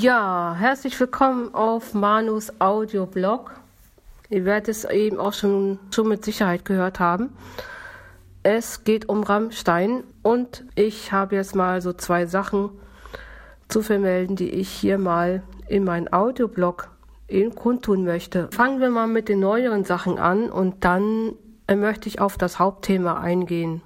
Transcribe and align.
Ja, 0.00 0.56
herzlich 0.58 0.98
willkommen 0.98 1.54
auf 1.54 1.94
Manus 1.94 2.60
Audioblog. 2.60 3.52
Ihr 4.28 4.44
werdet 4.44 4.68
es 4.68 4.84
eben 4.84 5.20
auch 5.20 5.32
schon, 5.32 5.78
schon 5.94 6.08
mit 6.08 6.24
Sicherheit 6.24 6.64
gehört 6.64 6.98
haben. 6.98 7.32
Es 8.42 8.82
geht 8.82 9.08
um 9.08 9.22
Rammstein 9.22 10.02
und 10.22 10.64
ich 10.74 11.12
habe 11.12 11.36
jetzt 11.36 11.54
mal 11.54 11.80
so 11.80 11.92
zwei 11.92 12.26
Sachen 12.26 12.70
zu 13.68 13.82
vermelden, 13.82 14.34
die 14.34 14.50
ich 14.50 14.68
hier 14.68 14.98
mal 14.98 15.44
in 15.68 15.84
meinen 15.84 16.12
Audioblog 16.12 16.88
eben 17.28 17.54
kundtun 17.54 18.04
möchte. 18.04 18.48
Fangen 18.50 18.80
wir 18.80 18.90
mal 18.90 19.06
mit 19.06 19.28
den 19.28 19.38
neueren 19.38 19.84
Sachen 19.84 20.18
an 20.18 20.50
und 20.50 20.84
dann 20.84 21.34
möchte 21.72 22.08
ich 22.08 22.20
auf 22.20 22.36
das 22.36 22.58
Hauptthema 22.58 23.20
eingehen. 23.20 23.80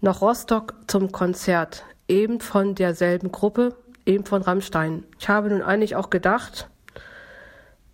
nach 0.00 0.20
Rostock 0.20 0.74
zum 0.86 1.10
Konzert, 1.10 1.84
eben 2.08 2.40
von 2.40 2.74
derselben 2.74 3.32
Gruppe, 3.32 3.74
eben 4.06 4.24
von 4.24 4.42
Rammstein. 4.42 5.04
Ich 5.18 5.28
habe 5.28 5.50
nun 5.50 5.62
eigentlich 5.62 5.96
auch 5.96 6.10
gedacht, 6.10 6.68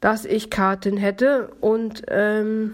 dass 0.00 0.24
ich 0.24 0.50
Karten 0.50 0.96
hätte 0.96 1.50
und 1.60 2.02
ähm, 2.08 2.72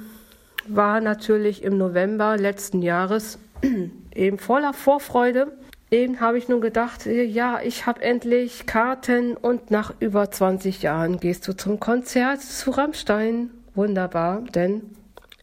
war 0.69 1.01
natürlich 1.01 1.63
im 1.63 1.77
November 1.79 2.37
letzten 2.37 2.83
Jahres 2.83 3.39
eben 4.15 4.39
voller 4.39 4.73
Vorfreude. 4.73 5.53
Eben 5.91 6.21
habe 6.21 6.39
ich 6.39 6.49
nun 6.49 6.61
gedacht, 6.61 7.07
ja, 7.07 7.61
ich 7.63 7.87
habe 7.87 8.03
endlich 8.03 8.67
Karten 8.67 9.37
und 9.37 9.71
nach 9.71 9.95
über 10.01 10.31
20 10.31 10.83
Jahren 10.83 11.21
gehst 11.21 11.47
du 11.47 11.53
zum 11.57 11.79
Konzert 11.79 12.43
zu 12.43 12.71
Rammstein. 12.71 13.51
Wunderbar, 13.75 14.41
denn 14.41 14.83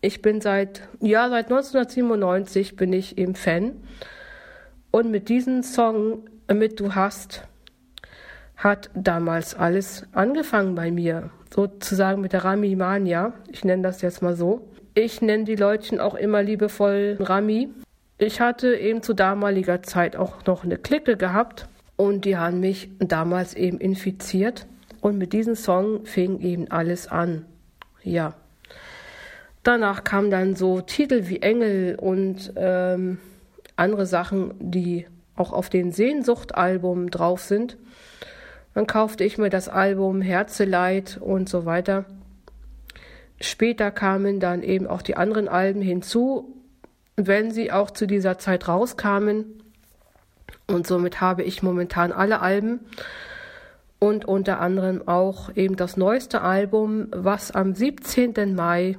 ich 0.01 0.21
bin 0.21 0.41
seit, 0.41 0.81
ja, 0.99 1.29
seit 1.29 1.45
1997 1.45 2.75
bin 2.75 2.91
ich 2.91 3.17
eben 3.17 3.35
Fan. 3.35 3.71
Und 4.95 5.09
mit 5.09 5.27
diesem 5.27 5.63
Song, 5.63 6.19
mit 6.53 6.79
Du 6.79 6.93
hast, 6.93 7.47
hat 8.55 8.91
damals 8.93 9.55
alles 9.55 10.05
angefangen 10.11 10.75
bei 10.75 10.91
mir. 10.91 11.31
Sozusagen 11.51 12.21
mit 12.21 12.31
der 12.31 12.45
Rami 12.45 12.75
Mania. 12.75 13.33
Ich 13.51 13.65
nenne 13.65 13.81
das 13.81 14.03
jetzt 14.03 14.21
mal 14.21 14.35
so. 14.35 14.67
Ich 14.93 15.19
nenne 15.19 15.45
die 15.45 15.55
Leutchen 15.55 15.99
auch 15.99 16.13
immer 16.13 16.43
liebevoll 16.43 17.17
Rami. 17.19 17.69
Ich 18.19 18.39
hatte 18.39 18.75
eben 18.75 19.01
zu 19.01 19.15
damaliger 19.15 19.81
Zeit 19.81 20.15
auch 20.15 20.45
noch 20.45 20.63
eine 20.63 20.77
Clique 20.77 21.17
gehabt 21.17 21.67
und 21.95 22.23
die 22.23 22.37
haben 22.37 22.59
mich 22.59 22.91
damals 22.99 23.55
eben 23.55 23.79
infiziert. 23.79 24.67
Und 25.01 25.17
mit 25.17 25.33
diesem 25.33 25.55
Song 25.55 26.05
fing 26.05 26.39
eben 26.39 26.69
alles 26.69 27.07
an. 27.07 27.47
Ja. 28.03 28.35
Danach 29.63 30.03
kamen 30.03 30.29
dann 30.29 30.55
so 30.55 30.81
Titel 30.81 31.29
wie 31.29 31.41
Engel 31.41 31.95
und 31.95 32.53
ähm, 32.57 33.17
andere 33.75 34.05
Sachen, 34.05 34.53
die 34.59 35.07
auch 35.35 35.51
auf 35.51 35.69
den 35.69 35.91
Sehnsucht-Album 35.91 37.09
drauf 37.09 37.41
sind. 37.41 37.77
Dann 38.73 38.87
kaufte 38.87 39.23
ich 39.23 39.37
mir 39.37 39.49
das 39.49 39.69
Album 39.69 40.21
Herzeleid 40.21 41.19
und 41.21 41.49
so 41.49 41.65
weiter. 41.65 42.05
Später 43.39 43.91
kamen 43.91 44.39
dann 44.39 44.63
eben 44.63 44.87
auch 44.87 45.01
die 45.01 45.17
anderen 45.17 45.47
Alben 45.47 45.81
hinzu, 45.81 46.55
wenn 47.15 47.51
sie 47.51 47.71
auch 47.71 47.91
zu 47.91 48.07
dieser 48.07 48.37
Zeit 48.37 48.67
rauskamen. 48.67 49.61
Und 50.67 50.87
somit 50.87 51.21
habe 51.21 51.43
ich 51.43 51.61
momentan 51.61 52.11
alle 52.11 52.39
Alben 52.39 52.79
und 53.99 54.25
unter 54.25 54.59
anderem 54.59 55.07
auch 55.07 55.55
eben 55.55 55.75
das 55.75 55.97
neueste 55.97 56.41
Album, 56.41 57.07
was 57.11 57.51
am 57.51 57.75
17. 57.75 58.55
Mai 58.55 58.97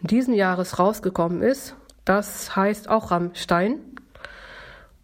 diesen 0.00 0.34
Jahres 0.34 0.78
rausgekommen 0.78 1.42
ist. 1.42 1.76
Das 2.04 2.56
heißt 2.56 2.88
auch 2.88 3.10
Rammstein. 3.10 3.78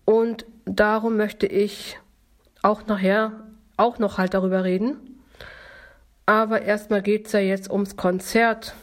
Und 0.08 0.46
darum 0.64 1.18
möchte 1.18 1.46
ich 1.46 1.98
auch 2.62 2.86
nachher 2.86 3.44
auch 3.76 3.98
noch 3.98 4.16
halt 4.16 4.32
darüber 4.32 4.64
reden. 4.64 5.20
Aber 6.24 6.62
erstmal 6.62 7.02
geht 7.02 7.26
es 7.26 7.32
ja 7.32 7.40
jetzt 7.40 7.70
ums 7.70 7.98
Konzert, 7.98 8.74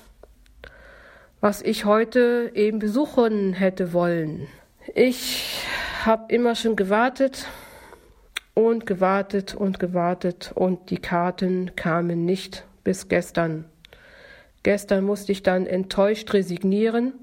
was 1.42 1.64
ich 1.64 1.86
heute 1.86 2.52
eben 2.54 2.78
besuchen 2.78 3.54
hätte 3.54 3.92
wollen. 3.92 4.48
Ich 4.94 5.66
habe 6.06 6.32
immer 6.32 6.54
schon 6.54 6.76
gewartet 6.76 7.48
und 8.54 8.86
gewartet 8.86 9.56
und 9.56 9.80
gewartet 9.80 10.52
und 10.54 10.92
die 10.92 11.00
Karten 11.00 11.76
kamen 11.76 12.24
nicht 12.26 12.66
bis 12.84 13.08
gestern. 13.08 13.66
Gestern 14.62 15.04
musste 15.04 15.32
ich 15.32 15.42
dann 15.42 15.66
enttäuscht 15.66 16.32
resignieren 16.34 17.14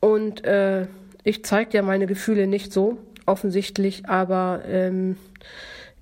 und 0.00 0.44
äh, 0.44 0.88
ich 1.26 1.44
zeige 1.44 1.76
ja 1.76 1.82
meine 1.82 2.06
Gefühle 2.06 2.46
nicht 2.46 2.72
so 2.72 2.98
offensichtlich, 3.26 4.08
aber 4.08 4.62
ähm, 4.64 5.16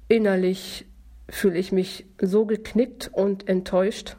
innerlich 0.07 0.85
fühle 1.31 1.57
ich 1.57 1.73
mich 1.73 2.05
so 2.21 2.45
geknickt 2.45 3.09
und 3.11 3.49
enttäuscht. 3.49 4.17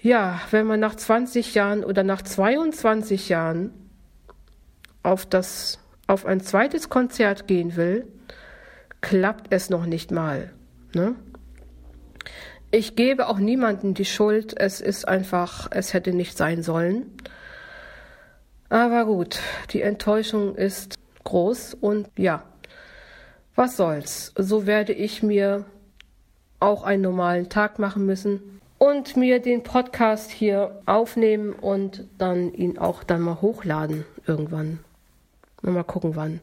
Ja, 0.00 0.40
wenn 0.50 0.66
man 0.66 0.80
nach 0.80 0.94
20 0.94 1.54
Jahren 1.54 1.84
oder 1.84 2.04
nach 2.04 2.22
22 2.22 3.28
Jahren 3.28 3.70
auf 5.02 5.26
das 5.26 5.78
auf 6.06 6.24
ein 6.24 6.40
zweites 6.40 6.88
Konzert 6.88 7.46
gehen 7.46 7.76
will, 7.76 8.06
klappt 9.02 9.52
es 9.52 9.68
noch 9.68 9.84
nicht 9.84 10.10
mal. 10.10 10.54
Ne? 10.94 11.14
Ich 12.70 12.96
gebe 12.96 13.28
auch 13.28 13.38
niemandem 13.38 13.92
die 13.92 14.06
Schuld. 14.06 14.58
Es 14.58 14.80
ist 14.80 15.06
einfach, 15.06 15.68
es 15.70 15.92
hätte 15.92 16.14
nicht 16.14 16.38
sein 16.38 16.62
sollen. 16.62 17.12
Aber 18.70 19.04
gut, 19.04 19.40
die 19.70 19.82
Enttäuschung 19.82 20.54
ist 20.54 20.94
groß 21.24 21.74
und 21.74 22.08
ja, 22.16 22.44
was 23.56 23.76
soll's. 23.76 24.32
So 24.38 24.66
werde 24.66 24.92
ich 24.92 25.22
mir 25.22 25.66
auch 26.60 26.84
einen 26.84 27.02
normalen 27.02 27.48
Tag 27.48 27.78
machen 27.78 28.06
müssen 28.06 28.60
und 28.78 29.16
mir 29.16 29.40
den 29.40 29.62
Podcast 29.62 30.30
hier 30.30 30.80
aufnehmen 30.86 31.52
und 31.52 32.04
dann 32.16 32.54
ihn 32.54 32.78
auch 32.78 33.02
dann 33.02 33.20
mal 33.20 33.42
hochladen 33.42 34.06
irgendwann. 34.26 34.78
Mal 35.62 35.84
gucken 35.84 36.16
wann. 36.16 36.40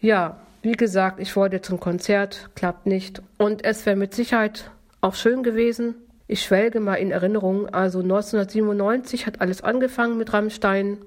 Ja, 0.00 0.40
wie 0.62 0.72
gesagt, 0.72 1.20
ich 1.20 1.34
wollte 1.36 1.62
zum 1.62 1.80
Konzert, 1.80 2.50
klappt 2.56 2.86
nicht. 2.86 3.22
Und 3.38 3.64
es 3.64 3.86
wäre 3.86 3.96
mit 3.96 4.12
Sicherheit 4.12 4.70
auch 5.00 5.14
schön 5.14 5.42
gewesen. 5.42 5.94
Ich 6.26 6.42
schwelge 6.42 6.80
mal 6.80 6.96
in 6.96 7.10
Erinnerung. 7.10 7.68
Also 7.68 8.00
1997 8.00 9.26
hat 9.26 9.40
alles 9.40 9.62
angefangen 9.62 10.18
mit 10.18 10.32
Rammstein. 10.32 10.98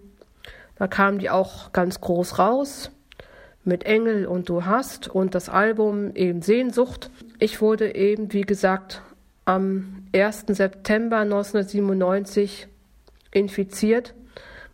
Da 0.81 0.88
kamen 0.88 1.19
die 1.19 1.30
auch 1.30 1.74
ganz 1.74 2.01
groß 2.01 2.39
raus 2.39 2.89
mit 3.63 3.83
Engel 3.83 4.25
und 4.25 4.50
Du 4.50 4.66
hast 4.66 5.07
und 5.07 5.36
das 5.36 5.48
Album 5.48 6.16
eben 6.16 6.42
Sehnsucht. 6.42 7.12
Ich 7.38 7.62
wurde 7.62 7.94
eben, 7.94 8.33
wie 8.33 8.42
gesagt, 8.42 9.04
am 9.45 10.07
1. 10.16 10.45
September 10.48 11.18
1997 11.18 12.68
infiziert, 13.30 14.16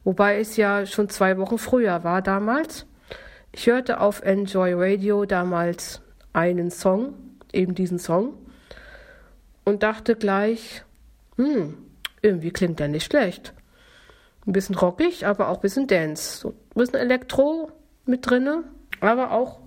wobei 0.05 0.39
es 0.39 0.55
ja 0.55 0.85
schon 0.85 1.09
zwei 1.09 1.37
Wochen 1.37 1.57
früher 1.57 2.05
war 2.05 2.21
damals. 2.21 2.85
Ich 3.51 3.67
hörte 3.67 3.99
auf 3.99 4.21
Enjoy 4.21 4.75
Radio 4.75 5.25
damals 5.25 6.01
einen 6.31 6.71
Song, 6.71 7.15
eben 7.51 7.75
diesen 7.75 7.99
Song, 7.99 8.33
und 9.65 9.83
dachte 9.83 10.15
gleich, 10.15 10.85
hm, 11.35 11.77
irgendwie 12.21 12.51
klingt 12.51 12.79
der 12.79 12.87
nicht 12.87 13.11
schlecht. 13.11 13.53
Ein 14.47 14.53
bisschen 14.53 14.75
rockig, 14.75 15.25
aber 15.25 15.49
auch 15.49 15.57
ein 15.57 15.61
bisschen 15.61 15.87
Dance. 15.87 16.39
So 16.39 16.49
ein 16.49 16.55
bisschen 16.75 16.95
Elektro 16.95 17.71
mit 18.05 18.27
drinne 18.27 18.63
aber 18.99 19.31
auch 19.31 19.59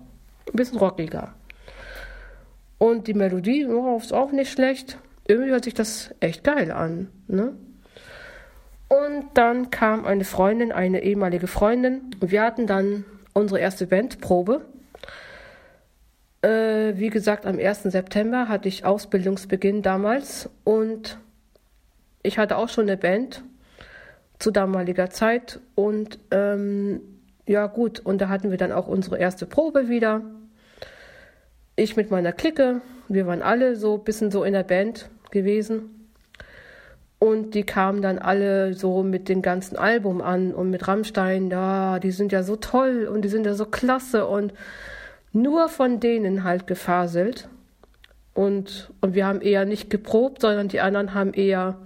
ein 0.47 0.55
bisschen 0.55 0.77
rockiger. 0.77 1.33
Und 2.77 3.07
die 3.07 3.13
Melodie 3.13 3.65
oh, 3.65 3.97
ist 3.97 4.13
auch 4.13 4.31
nicht 4.31 4.51
schlecht. 4.51 4.97
Irgendwie 5.27 5.51
hört 5.51 5.65
sich 5.65 5.73
das 5.73 6.13
echt 6.19 6.43
geil 6.43 6.71
an. 6.71 7.09
Ne? 7.27 7.53
Und 8.87 9.25
dann 9.35 9.69
kam 9.69 10.05
eine 10.05 10.25
Freundin, 10.25 10.71
eine 10.71 11.03
ehemalige 11.03 11.47
Freundin. 11.47 12.15
Wir 12.19 12.41
hatten 12.41 12.67
dann 12.67 13.05
unsere 13.33 13.59
erste 13.59 13.87
Bandprobe. 13.87 14.65
Äh, 16.41 16.97
wie 16.97 17.09
gesagt, 17.09 17.45
am 17.45 17.59
1. 17.59 17.83
September 17.83 18.49
hatte 18.49 18.67
ich 18.67 18.83
Ausbildungsbeginn 18.83 19.83
damals 19.83 20.49
und 20.63 21.19
ich 22.23 22.39
hatte 22.39 22.57
auch 22.57 22.67
schon 22.67 22.89
eine 22.89 22.97
Band 22.97 23.43
zu 24.41 24.51
damaliger 24.51 25.09
Zeit 25.09 25.59
und 25.75 26.19
ähm, 26.31 27.01
ja, 27.47 27.67
gut, 27.67 27.99
und 27.99 28.21
da 28.21 28.29
hatten 28.29 28.49
wir 28.49 28.57
dann 28.57 28.71
auch 28.71 28.87
unsere 28.87 29.17
erste 29.17 29.45
Probe 29.45 29.89
wieder. 29.89 30.21
ich 31.75 31.95
mit 31.95 32.11
meiner 32.11 32.31
Clique, 32.31 32.81
wir 33.07 33.27
waren 33.27 33.41
alle 33.41 33.75
so 33.75 33.95
ein 33.95 34.03
bisschen 34.03 34.31
so 34.31 34.43
in 34.43 34.53
der 34.53 34.63
Band 34.63 35.09
gewesen. 35.31 36.09
Und 37.19 37.53
die 37.53 37.63
kamen 37.63 38.01
dann 38.01 38.17
alle 38.17 38.73
so 38.73 39.03
mit 39.03 39.29
dem 39.29 39.41
ganzen 39.41 39.77
Album 39.77 40.21
an 40.21 40.53
und 40.53 40.71
mit 40.71 40.87
Rammstein, 40.87 41.51
ja, 41.51 41.99
die 41.99 42.11
sind 42.11 42.31
ja 42.31 42.41
so 42.41 42.55
toll 42.55 43.07
und 43.11 43.21
die 43.21 43.29
sind 43.29 43.45
ja 43.45 43.53
so 43.53 43.65
klasse 43.65 44.25
und 44.25 44.53
nur 45.31 45.69
von 45.69 45.99
denen 45.99 46.43
halt 46.43 46.65
gefaselt. 46.65 47.47
Und, 48.33 48.91
und 49.01 49.13
wir 49.13 49.25
haben 49.25 49.41
eher 49.41 49.65
nicht 49.65 49.89
geprobt, 49.89 50.41
sondern 50.41 50.67
die 50.67 50.79
anderen 50.79 51.13
haben 51.13 51.33
eher, 51.33 51.77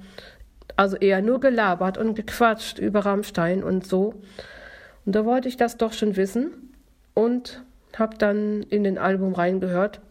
also 0.76 0.98
eher 0.98 1.22
nur 1.22 1.40
gelabert 1.40 1.98
und 1.98 2.16
gequatscht 2.16 2.80
über 2.80 3.06
Rammstein 3.06 3.64
und 3.64 3.86
so. 3.86 4.16
Und 5.06 5.16
da 5.16 5.26
wollte 5.26 5.48
ich 5.48 5.58
das 5.58 5.78
doch 5.78 5.94
schon 5.94 6.16
wissen 6.16 6.74
und 7.14 7.64
habe 7.98 8.18
dann 8.18 8.64
in 8.64 8.84
den 8.84 8.98
Album 8.98 9.34
reingehört. 9.34 10.02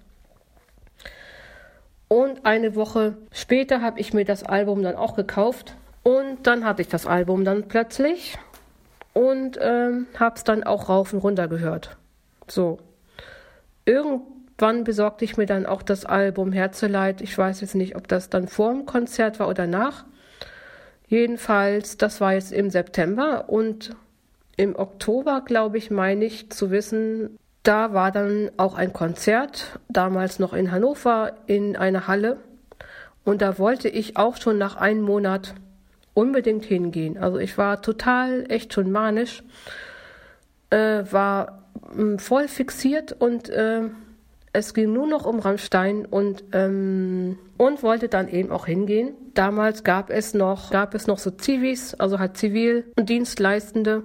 Und 2.08 2.46
eine 2.46 2.76
Woche 2.76 3.16
später 3.32 3.80
habe 3.80 3.98
ich 4.00 4.14
mir 4.14 4.24
das 4.24 4.44
Album 4.44 4.82
dann 4.82 4.96
auch 4.96 5.16
gekauft. 5.16 5.74
Und 6.02 6.46
dann 6.46 6.64
hatte 6.64 6.82
ich 6.82 6.88
das 6.88 7.06
Album 7.06 7.44
dann 7.44 7.66
plötzlich 7.66 8.38
und 9.14 9.58
ähm, 9.60 10.06
habe 10.18 10.36
es 10.36 10.44
dann 10.44 10.62
auch 10.62 10.88
rauf 10.88 11.12
und 11.12 11.20
runter 11.20 11.48
gehört. 11.48 11.96
So. 12.46 12.78
Irgendwann 13.86 14.84
besorgte 14.84 15.24
ich 15.24 15.36
mir 15.36 15.46
dann 15.46 15.66
auch 15.66 15.82
das 15.82 16.04
Album 16.04 16.52
Herzeleid. 16.52 17.20
Ich 17.22 17.36
weiß 17.36 17.62
jetzt 17.62 17.74
nicht, 17.74 17.96
ob 17.96 18.06
das 18.06 18.28
dann 18.28 18.48
vor 18.48 18.72
dem 18.72 18.86
Konzert 18.86 19.40
war 19.40 19.48
oder 19.48 19.66
nach. 19.66 20.04
Jedenfalls, 21.06 21.96
das 21.96 22.20
war 22.20 22.34
jetzt 22.34 22.52
im 22.52 22.70
September 22.70 23.48
und 23.48 23.94
im 24.56 24.76
Oktober, 24.76 25.42
glaube 25.44 25.78
ich, 25.78 25.90
meine 25.90 26.24
ich 26.24 26.50
zu 26.50 26.70
wissen, 26.70 27.38
da 27.62 27.92
war 27.92 28.12
dann 28.12 28.50
auch 28.56 28.74
ein 28.76 28.92
Konzert, 28.92 29.78
damals 29.88 30.38
noch 30.38 30.52
in 30.52 30.70
Hannover 30.70 31.32
in 31.46 31.76
einer 31.76 32.06
Halle. 32.06 32.38
Und 33.24 33.40
da 33.40 33.58
wollte 33.58 33.88
ich 33.88 34.16
auch 34.16 34.36
schon 34.36 34.58
nach 34.58 34.76
einem 34.76 35.00
Monat 35.00 35.54
unbedingt 36.12 36.64
hingehen. 36.64 37.18
Also 37.18 37.38
ich 37.38 37.56
war 37.58 37.82
total, 37.82 38.44
echt 38.50 38.74
schon 38.74 38.92
manisch, 38.92 39.42
äh, 40.70 41.04
war 41.10 41.64
äh, 41.96 42.18
voll 42.18 42.48
fixiert 42.48 43.12
und 43.12 43.48
äh, 43.48 43.82
es 44.54 44.72
ging 44.72 44.92
nur 44.92 45.06
noch 45.06 45.26
um 45.26 45.40
Rammstein 45.40 46.06
und, 46.06 46.44
ähm, 46.52 47.38
und 47.58 47.82
wollte 47.82 48.08
dann 48.08 48.28
eben 48.28 48.50
auch 48.50 48.66
hingehen. 48.66 49.14
Damals 49.34 49.84
gab 49.84 50.08
es 50.08 50.32
noch, 50.32 50.70
gab 50.70 50.94
es 50.94 51.06
noch 51.06 51.18
so 51.18 51.30
Zivis, 51.30 51.94
also 51.94 52.18
halt 52.18 52.36
Zivil- 52.38 52.84
und 52.96 53.10
Dienstleistende 53.10 54.04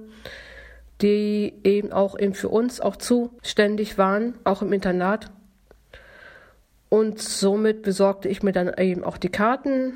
die 1.01 1.53
eben 1.63 1.91
auch 1.91 2.17
eben 2.19 2.33
für 2.33 2.49
uns 2.49 2.81
auch 2.81 2.97
zuständig 2.97 3.97
waren, 3.97 4.33
auch 4.43 4.61
im 4.61 4.73
Internat. 4.73 5.31
Und 6.89 7.21
somit 7.21 7.83
besorgte 7.83 8.27
ich 8.27 8.43
mir 8.43 8.51
dann 8.51 8.73
eben 8.77 9.03
auch 9.03 9.17
die 9.17 9.29
Karten. 9.29 9.93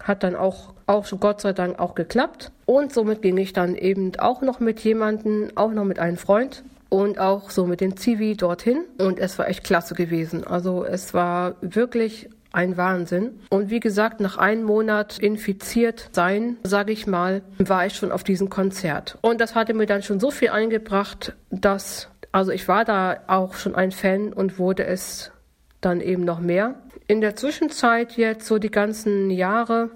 Hat 0.00 0.22
dann 0.22 0.36
auch, 0.36 0.74
auch 0.86 1.06
Gott 1.20 1.40
sei 1.40 1.52
Dank 1.52 1.78
auch 1.78 1.94
geklappt. 1.94 2.52
Und 2.64 2.92
somit 2.92 3.22
ging 3.22 3.36
ich 3.36 3.52
dann 3.52 3.74
eben 3.74 4.12
auch 4.18 4.40
noch 4.40 4.60
mit 4.60 4.80
jemandem, 4.80 5.50
auch 5.54 5.72
noch 5.72 5.84
mit 5.84 5.98
einem 5.98 6.16
Freund 6.16 6.62
und 6.88 7.18
auch 7.18 7.50
so 7.50 7.66
mit 7.66 7.80
dem 7.80 7.96
Zivi 7.96 8.36
dorthin. 8.36 8.84
Und 8.98 9.18
es 9.18 9.38
war 9.38 9.48
echt 9.48 9.64
klasse 9.64 9.94
gewesen. 9.94 10.44
Also 10.44 10.84
es 10.84 11.14
war 11.14 11.56
wirklich 11.60 12.28
ein 12.52 12.76
Wahnsinn. 12.76 13.40
Und 13.50 13.70
wie 13.70 13.80
gesagt, 13.80 14.20
nach 14.20 14.38
einem 14.38 14.64
Monat 14.64 15.18
infiziert 15.18 16.08
sein, 16.12 16.56
sage 16.62 16.92
ich 16.92 17.06
mal, 17.06 17.42
war 17.58 17.86
ich 17.86 17.94
schon 17.94 18.10
auf 18.10 18.24
diesem 18.24 18.48
Konzert. 18.48 19.18
Und 19.20 19.40
das 19.40 19.54
hatte 19.54 19.74
mir 19.74 19.86
dann 19.86 20.02
schon 20.02 20.20
so 20.20 20.30
viel 20.30 20.48
eingebracht, 20.48 21.34
dass, 21.50 22.08
also 22.32 22.52
ich 22.52 22.66
war 22.66 22.84
da 22.84 23.18
auch 23.26 23.54
schon 23.54 23.74
ein 23.74 23.92
Fan 23.92 24.32
und 24.32 24.58
wurde 24.58 24.86
es 24.86 25.32
dann 25.82 26.00
eben 26.00 26.24
noch 26.24 26.40
mehr. 26.40 26.76
In 27.08 27.20
der 27.20 27.36
Zwischenzeit 27.36 28.16
jetzt 28.16 28.46
so 28.46 28.58
die 28.58 28.70
ganzen 28.70 29.30
Jahre 29.30 29.90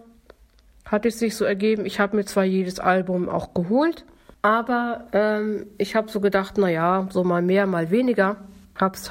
hat 0.84 1.06
es 1.06 1.18
sich 1.18 1.36
so 1.36 1.44
ergeben, 1.44 1.86
ich 1.86 1.98
habe 1.98 2.16
mir 2.16 2.24
zwar 2.24 2.44
jedes 2.44 2.78
Album 2.78 3.28
auch 3.28 3.54
geholt, 3.54 4.04
aber 4.42 5.06
ähm, 5.12 5.66
ich 5.78 5.94
habe 5.94 6.10
so 6.10 6.20
gedacht, 6.20 6.56
naja, 6.58 7.08
so 7.10 7.24
mal 7.24 7.42
mehr, 7.42 7.66
mal 7.66 7.90
weniger. 7.90 8.36
Hab's 8.78 9.10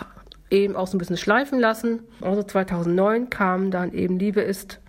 eben 0.49 0.75
auch 0.75 0.87
so 0.87 0.97
ein 0.97 0.99
bisschen 0.99 1.17
schleifen 1.17 1.59
lassen. 1.59 2.01
Also 2.21 2.43
2009 2.43 3.29
kam 3.29 3.71
dann 3.71 3.93
eben 3.93 4.17
Liebe 4.17 4.41
ist 4.41 4.79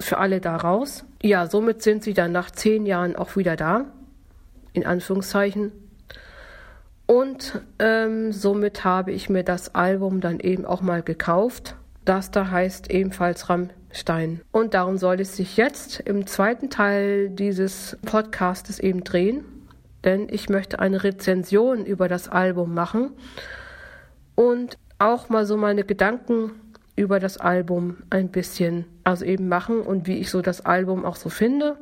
für 0.00 0.18
alle 0.18 0.40
da 0.40 0.56
raus. 0.56 1.04
Ja, 1.22 1.46
somit 1.46 1.82
sind 1.82 2.02
sie 2.02 2.14
dann 2.14 2.32
nach 2.32 2.50
zehn 2.50 2.86
Jahren 2.86 3.16
auch 3.16 3.36
wieder 3.36 3.56
da, 3.56 3.86
in 4.72 4.86
Anführungszeichen. 4.86 5.72
Und 7.06 7.60
ähm, 7.78 8.32
somit 8.32 8.84
habe 8.84 9.12
ich 9.12 9.28
mir 9.28 9.44
das 9.44 9.74
Album 9.74 10.20
dann 10.20 10.40
eben 10.40 10.64
auch 10.64 10.80
mal 10.80 11.02
gekauft. 11.02 11.76
Das 12.04 12.30
da 12.30 12.50
heißt 12.50 12.90
ebenfalls 12.90 13.48
Rammstein. 13.48 14.40
Und 14.52 14.74
darum 14.74 14.96
soll 14.96 15.20
es 15.20 15.36
sich 15.36 15.56
jetzt 15.56 16.00
im 16.00 16.26
zweiten 16.26 16.68
Teil 16.68 17.30
dieses 17.30 17.96
Podcastes 18.04 18.78
eben 18.78 19.04
drehen. 19.04 19.44
Denn 20.06 20.28
ich 20.30 20.48
möchte 20.48 20.78
eine 20.78 21.04
Rezension 21.04 21.84
über 21.84 22.08
das 22.08 22.28
Album 22.28 22.72
machen. 22.72 23.10
Und 24.34 24.78
auch 24.98 25.28
mal 25.28 25.44
so 25.44 25.58
meine 25.58 25.84
Gedanken 25.84 26.52
über 26.94 27.20
das 27.20 27.36
Album 27.36 27.98
ein 28.08 28.30
bisschen, 28.30 28.86
also 29.04 29.24
eben 29.26 29.48
machen 29.48 29.82
und 29.82 30.06
wie 30.06 30.16
ich 30.18 30.30
so 30.30 30.40
das 30.40 30.64
Album 30.64 31.04
auch 31.04 31.16
so 31.16 31.28
finde, 31.28 31.76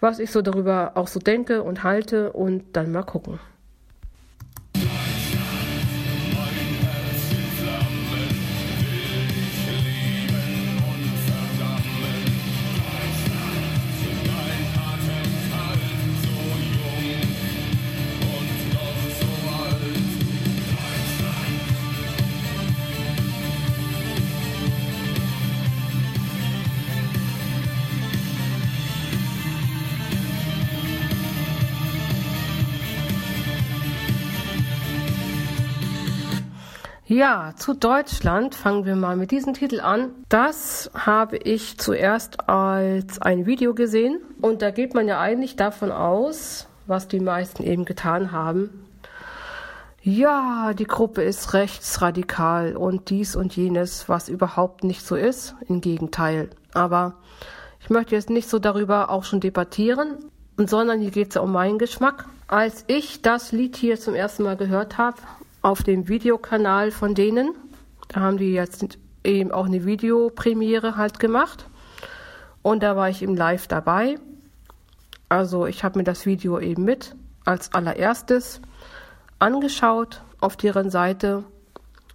was 0.00 0.18
ich 0.18 0.30
so 0.30 0.40
darüber 0.40 0.92
auch 0.94 1.08
so 1.08 1.20
denke 1.20 1.62
und 1.62 1.84
halte 1.84 2.32
und 2.32 2.64
dann 2.74 2.90
mal 2.90 3.02
gucken. 3.02 3.38
Ja, 37.10 37.54
zu 37.56 37.72
Deutschland 37.72 38.54
fangen 38.54 38.84
wir 38.84 38.94
mal 38.94 39.16
mit 39.16 39.30
diesem 39.30 39.54
Titel 39.54 39.80
an. 39.80 40.10
Das 40.28 40.90
habe 40.92 41.38
ich 41.38 41.78
zuerst 41.78 42.50
als 42.50 43.18
ein 43.22 43.46
Video 43.46 43.72
gesehen 43.72 44.20
und 44.42 44.60
da 44.60 44.70
geht 44.70 44.92
man 44.92 45.08
ja 45.08 45.18
eigentlich 45.18 45.56
davon 45.56 45.90
aus, 45.90 46.68
was 46.86 47.08
die 47.08 47.20
meisten 47.20 47.62
eben 47.62 47.86
getan 47.86 48.30
haben. 48.30 48.84
Ja, 50.02 50.74
die 50.74 50.84
Gruppe 50.84 51.22
ist 51.22 51.54
rechtsradikal 51.54 52.76
und 52.76 53.08
dies 53.08 53.36
und 53.36 53.56
jenes, 53.56 54.10
was 54.10 54.28
überhaupt 54.28 54.84
nicht 54.84 55.00
so 55.00 55.16
ist, 55.16 55.54
im 55.66 55.80
Gegenteil. 55.80 56.50
Aber 56.74 57.14
ich 57.80 57.88
möchte 57.88 58.16
jetzt 58.16 58.28
nicht 58.28 58.50
so 58.50 58.58
darüber 58.58 59.08
auch 59.08 59.24
schon 59.24 59.40
debattieren, 59.40 60.18
sondern 60.58 61.00
hier 61.00 61.10
geht 61.10 61.28
es 61.28 61.36
ja 61.36 61.40
um 61.40 61.52
meinen 61.52 61.78
Geschmack. 61.78 62.26
Als 62.48 62.84
ich 62.86 63.22
das 63.22 63.50
Lied 63.50 63.76
hier 63.76 63.98
zum 63.98 64.14
ersten 64.14 64.42
Mal 64.42 64.58
gehört 64.58 64.98
habe, 64.98 65.16
auf 65.68 65.82
dem 65.82 66.08
Videokanal 66.08 66.90
von 66.90 67.14
denen. 67.14 67.54
Da 68.08 68.20
haben 68.20 68.38
die 68.38 68.54
jetzt 68.54 68.98
eben 69.22 69.52
auch 69.52 69.66
eine 69.66 69.84
Videopremiere 69.84 70.96
halt 70.96 71.20
gemacht. 71.20 71.66
Und 72.62 72.82
da 72.82 72.96
war 72.96 73.10
ich 73.10 73.22
im 73.22 73.36
Live 73.36 73.66
dabei. 73.66 74.18
Also 75.28 75.66
ich 75.66 75.84
habe 75.84 75.98
mir 75.98 76.04
das 76.04 76.24
Video 76.24 76.58
eben 76.58 76.84
mit 76.84 77.14
als 77.44 77.74
allererstes 77.74 78.62
angeschaut 79.38 80.22
auf 80.40 80.56
deren 80.56 80.88
Seite, 80.88 81.44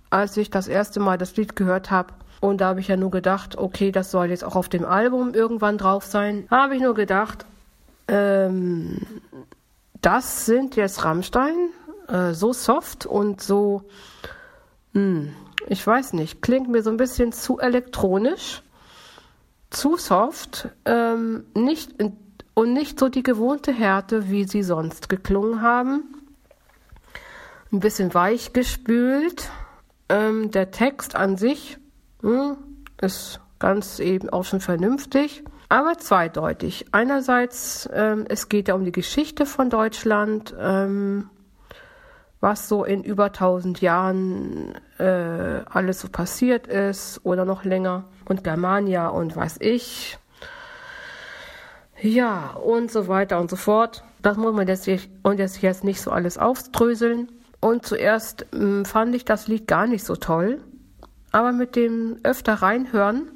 als 0.09 0.35
ich 0.35 0.49
das 0.49 0.67
erste 0.67 0.99
Mal 0.99 1.19
das 1.19 1.35
Lied 1.35 1.55
gehört 1.55 1.91
habe. 1.91 2.13
Und 2.41 2.59
da 2.59 2.69
habe 2.69 2.79
ich 2.79 2.87
ja 2.87 2.97
nur 2.97 3.11
gedacht, 3.11 3.55
okay, 3.55 3.91
das 3.91 4.09
soll 4.09 4.31
jetzt 4.31 4.43
auch 4.43 4.55
auf 4.55 4.67
dem 4.67 4.83
Album 4.83 5.35
irgendwann 5.35 5.77
drauf 5.77 6.05
sein. 6.05 6.47
Habe 6.49 6.75
ich 6.75 6.81
nur 6.81 6.95
gedacht, 6.95 7.45
ähm, 8.07 8.99
das 10.01 10.47
sind 10.47 10.75
jetzt 10.75 11.05
Rammstein, 11.05 11.69
äh, 12.13 12.33
so 12.33 12.53
soft 12.53 13.05
und 13.05 13.41
so, 13.41 13.83
mh, 14.93 15.01
hm, 15.01 15.35
ich 15.67 15.85
weiß 15.85 16.13
nicht, 16.13 16.41
klingt 16.41 16.69
mir 16.69 16.83
so 16.83 16.89
ein 16.89 16.97
bisschen 16.97 17.31
zu 17.31 17.59
elektronisch, 17.59 18.61
zu 19.69 19.97
soft, 19.97 20.69
ähm, 20.85 21.45
nicht 21.55 21.95
und 22.53 22.73
nicht 22.73 22.99
so 22.99 23.09
die 23.09 23.23
gewohnte 23.23 23.71
Härte, 23.73 24.29
wie 24.29 24.43
sie 24.43 24.61
sonst 24.61 25.09
geklungen 25.09 25.61
haben. 25.61 26.03
Ein 27.71 27.79
bisschen 27.79 28.13
weich 28.13 28.53
gespült. 28.53 29.49
Ähm, 30.09 30.51
der 30.51 30.69
Text 30.69 31.15
an 31.15 31.37
sich 31.37 31.79
mh, 32.21 32.49
hm, 32.49 32.57
ist 33.01 33.39
ganz 33.57 33.99
eben 33.99 34.29
auch 34.29 34.43
schon 34.43 34.59
vernünftig, 34.59 35.43
aber 35.69 35.97
zweideutig. 35.97 36.85
Einerseits, 36.91 37.89
ähm, 37.91 38.25
es 38.27 38.49
geht 38.49 38.67
ja 38.67 38.75
um 38.75 38.83
die 38.83 38.91
Geschichte 38.91 39.45
von 39.45 39.69
Deutschland, 39.69 40.53
ähm, 40.59 41.29
was 42.43 42.67
so 42.67 42.83
in 42.83 43.05
über 43.05 43.27
1000 43.27 43.79
Jahren 43.79 44.75
äh, 44.99 45.61
alles 45.69 46.01
so 46.01 46.09
passiert 46.09 46.67
ist 46.67 47.21
oder 47.23 47.45
noch 47.45 47.63
länger 47.63 48.03
und 48.25 48.43
Germania 48.43 49.07
und 49.07 49.33
weiß 49.33 49.57
ich. 49.61 50.17
Ja, 52.01 52.49
und 52.49 52.91
so 52.91 53.07
weiter 53.07 53.39
und 53.39 53.49
so 53.49 53.55
fort. 53.55 54.03
Das 54.21 54.35
muss 54.35 54.53
man 54.53 54.67
jetzt, 54.67 54.89
und 55.21 55.39
jetzt, 55.39 55.61
jetzt 55.61 55.85
nicht 55.85 56.01
so 56.01 56.11
alles 56.11 56.37
aufdröseln. 56.37 57.29
Und 57.61 57.85
zuerst 57.85 58.45
mh, 58.51 58.59
hm, 58.59 58.85
fand 58.85 59.15
ich 59.15 59.23
das 59.23 59.47
Lied 59.47 59.65
gar 59.65 59.87
nicht 59.87 60.03
so 60.03 60.17
toll. 60.17 60.59
Aber 61.31 61.53
mit 61.53 61.77
dem 61.77 62.17
öfter 62.23 62.55
reinhören 62.55 63.31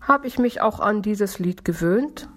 habe 0.00 0.26
ich 0.26 0.40
mich 0.40 0.60
auch 0.60 0.80
an 0.80 1.00
dieses 1.00 1.38
Lied 1.38 1.64
gewöhnt. 1.64 2.28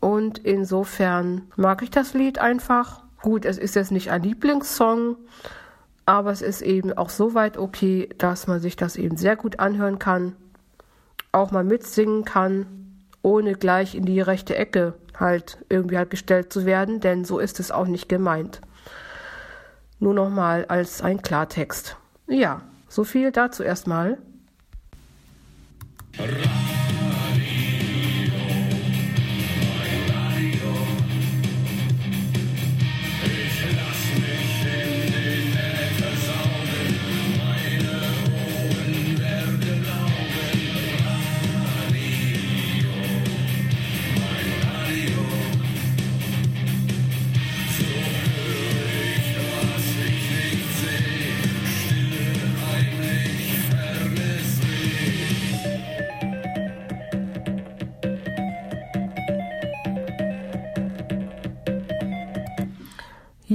Und 0.00 0.38
insofern 0.38 1.42
mag 1.56 1.82
ich 1.82 1.90
das 1.90 2.14
Lied 2.14 2.38
einfach. 2.38 3.03
Gut, 3.24 3.46
es 3.46 3.56
ist 3.56 3.74
jetzt 3.74 3.90
nicht 3.90 4.10
ein 4.10 4.22
Lieblingssong, 4.22 5.16
aber 6.04 6.30
es 6.30 6.42
ist 6.42 6.60
eben 6.60 6.92
auch 6.92 7.08
so 7.08 7.32
weit 7.32 7.56
okay, 7.56 8.10
dass 8.18 8.46
man 8.46 8.60
sich 8.60 8.76
das 8.76 8.96
eben 8.96 9.16
sehr 9.16 9.34
gut 9.34 9.60
anhören 9.60 9.98
kann, 9.98 10.36
auch 11.32 11.50
mal 11.50 11.64
mitsingen 11.64 12.26
kann, 12.26 12.66
ohne 13.22 13.54
gleich 13.54 13.94
in 13.94 14.04
die 14.04 14.20
rechte 14.20 14.56
Ecke 14.56 14.92
halt 15.18 15.56
irgendwie 15.70 15.96
halt 15.96 16.10
gestellt 16.10 16.52
zu 16.52 16.66
werden, 16.66 17.00
denn 17.00 17.24
so 17.24 17.38
ist 17.38 17.60
es 17.60 17.70
auch 17.70 17.86
nicht 17.86 18.10
gemeint. 18.10 18.60
Nur 19.98 20.12
nochmal 20.12 20.66
als 20.66 21.00
ein 21.00 21.22
Klartext. 21.22 21.96
Ja, 22.26 22.60
so 22.90 23.04
viel 23.04 23.32
dazu 23.32 23.62
erstmal. 23.62 24.18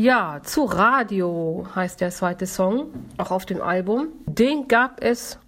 Ja, 0.01 0.39
zu 0.43 0.63
Radio 0.63 1.67
heißt 1.75 1.99
der 1.99 2.09
zweite 2.11 2.47
Song, 2.47 2.93
auch 3.17 3.31
auf 3.31 3.45
dem 3.45 3.61
Album. 3.61 4.07
Den 4.27 4.69
gab 4.69 5.03
es 5.03 5.39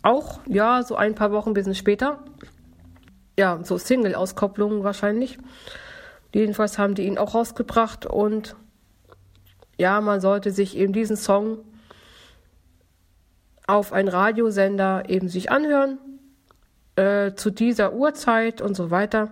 auch, 0.00 0.40
ja, 0.46 0.82
so 0.82 0.96
ein 0.96 1.14
paar 1.14 1.32
Wochen, 1.32 1.52
bisschen 1.52 1.74
später. 1.74 2.18
Ja, 3.38 3.62
so 3.62 3.76
Single-Auskopplungen 3.76 4.84
wahrscheinlich. 4.84 5.36
Jedenfalls 6.34 6.78
haben 6.78 6.94
die 6.94 7.04
ihn 7.04 7.18
auch 7.18 7.34
rausgebracht 7.34 8.06
und 8.06 8.56
ja, 9.76 10.00
man 10.00 10.22
sollte 10.22 10.50
sich 10.50 10.74
eben 10.74 10.94
diesen 10.94 11.18
Song 11.18 11.58
auf 13.66 13.92
einen 13.92 14.08
Radiosender 14.08 15.10
eben 15.10 15.28
sich 15.28 15.50
anhören, 15.50 15.98
äh, 16.96 17.34
zu 17.34 17.50
dieser 17.50 17.92
Uhrzeit 17.92 18.62
und 18.62 18.74
so 18.74 18.90
weiter. 18.90 19.30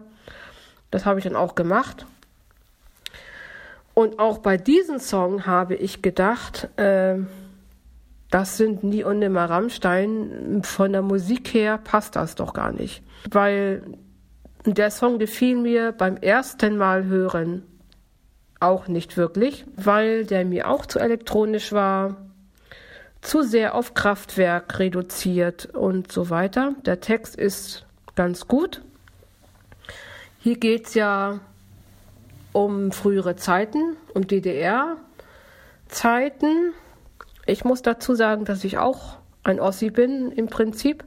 Das 0.90 1.06
habe 1.06 1.20
ich 1.20 1.24
dann 1.24 1.36
auch 1.36 1.54
gemacht. 1.54 2.04
Und 3.98 4.18
auch 4.18 4.38
bei 4.38 4.58
diesem 4.58 4.98
Song 4.98 5.46
habe 5.46 5.74
ich 5.74 6.02
gedacht, 6.02 6.68
äh, 6.78 7.16
das 8.30 8.58
sind 8.58 8.84
nie 8.84 9.02
und 9.02 9.20
nimmer 9.20 9.48
Rammstein. 9.48 10.60
Von 10.64 10.92
der 10.92 11.00
Musik 11.00 11.54
her 11.54 11.78
passt 11.78 12.14
das 12.14 12.34
doch 12.34 12.52
gar 12.52 12.72
nicht. 12.72 13.02
Weil 13.30 13.82
der 14.66 14.90
Song 14.90 15.18
gefiel 15.18 15.56
mir 15.56 15.92
beim 15.92 16.18
ersten 16.18 16.76
Mal 16.76 17.06
hören 17.06 17.62
auch 18.60 18.86
nicht 18.86 19.16
wirklich, 19.16 19.64
weil 19.76 20.26
der 20.26 20.44
mir 20.44 20.68
auch 20.68 20.84
zu 20.84 20.98
elektronisch 20.98 21.72
war, 21.72 22.18
zu 23.22 23.40
sehr 23.40 23.74
auf 23.74 23.94
Kraftwerk 23.94 24.78
reduziert 24.78 25.74
und 25.74 26.12
so 26.12 26.28
weiter. 26.28 26.74
Der 26.84 27.00
Text 27.00 27.34
ist 27.34 27.86
ganz 28.14 28.46
gut. 28.46 28.82
Hier 30.38 30.58
geht 30.58 30.88
es 30.88 30.92
ja 30.92 31.40
um 32.56 32.90
frühere 32.90 33.36
Zeiten, 33.36 33.96
um 34.14 34.26
DDR-Zeiten. 34.26 36.72
Ich 37.44 37.66
muss 37.66 37.82
dazu 37.82 38.14
sagen, 38.14 38.46
dass 38.46 38.64
ich 38.64 38.78
auch 38.78 39.18
ein 39.44 39.60
Ossi 39.60 39.90
bin 39.90 40.32
im 40.32 40.46
Prinzip, 40.46 41.04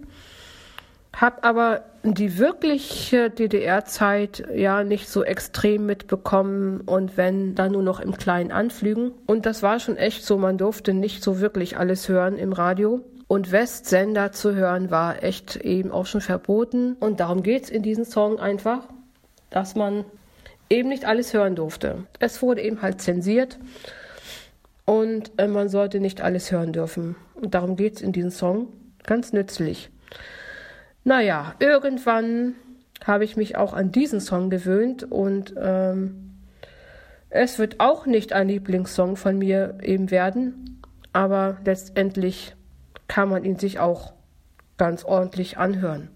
habe 1.12 1.44
aber 1.44 1.86
die 2.04 2.38
wirkliche 2.38 3.32
DDR-Zeit 3.32 4.48
ja 4.54 4.84
nicht 4.84 5.10
so 5.10 5.24
extrem 5.24 5.88
mitbekommen 5.88 6.82
und 6.82 7.18
wenn 7.18 7.56
dann 7.56 7.72
nur 7.72 7.82
noch 7.82 8.00
im 8.00 8.16
kleinen 8.16 8.52
Anflügen. 8.52 9.14
Und 9.26 9.48
das 9.48 9.64
war 9.64 9.80
schon 9.80 9.98
echt 9.98 10.24
so, 10.24 10.38
man 10.38 10.60
durfte 10.60 10.94
nicht 10.94 11.24
so 11.24 11.40
wirklich 11.40 11.78
alles 11.78 12.08
hören 12.08 12.38
im 12.38 12.54
Radio. 12.54 13.02
Und 13.28 13.52
Westsender 13.52 14.32
zu 14.32 14.54
hören 14.54 14.92
war 14.92 15.24
echt 15.24 15.56
eben 15.56 15.92
auch 15.92 16.06
schon 16.06 16.22
verboten. 16.22 16.96
Und 17.00 17.20
darum 17.20 17.42
geht 17.42 17.64
es 17.64 17.72
in 17.72 17.82
diesem 17.82 18.06
Song 18.06 18.40
einfach, 18.40 18.82
dass 19.50 19.74
man 19.76 20.06
eben 20.70 20.90
nicht 20.90 21.06
alles 21.06 21.34
hören 21.34 21.56
durfte. 21.56 22.06
Es 22.20 22.42
wurde 22.42 22.62
eben 22.62 22.82
halt 22.82 23.02
zensiert 23.02 23.60
und 24.86 25.32
äh, 25.38 25.48
man 25.48 25.70
sollte 25.70 26.00
nicht 26.00 26.22
alles 26.22 26.52
hören 26.52 26.74
dürfen. 26.74 27.16
Und 27.36 27.54
darum 27.54 27.76
geht 27.76 27.98
es 27.98 28.02
in 28.02 28.12
diesem 28.12 28.32
Song. 28.32 28.68
Ganz 29.04 29.34
nützlich. 29.34 29.90
Naja, 31.04 31.56
irgendwann 31.60 32.56
habe 33.06 33.24
ich 33.24 33.38
mich 33.38 33.56
auch 33.56 33.74
an 33.74 33.92
diesen 33.92 34.20
Song 34.20 34.50
gewöhnt 34.50 35.10
und 35.10 35.54
ähm, 35.58 36.32
es 37.30 37.60
wird 37.60 37.80
auch 37.80 38.06
nicht 38.06 38.34
ein 38.34 38.50
Lieblingssong 38.50 39.16
von 39.16 39.38
mir 39.38 39.78
eben 39.82 40.12
werden, 40.12 40.82
aber 41.14 41.58
letztendlich 41.64 42.56
kann 43.08 43.30
man 43.30 43.46
ihn 43.46 43.58
sich 43.58 43.80
auch 43.80 44.14
ganz 44.78 45.04
ordentlich 45.04 45.58
anhören. 45.58 46.10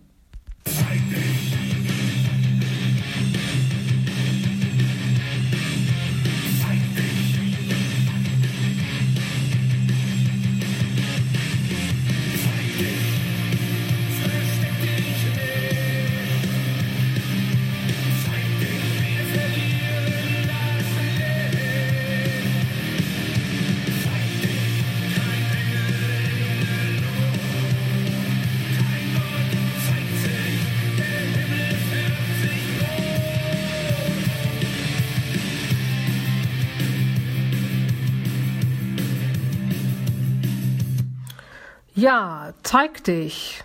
Ja, 42.04 42.54
zeig 42.64 43.06
dich. 43.06 43.64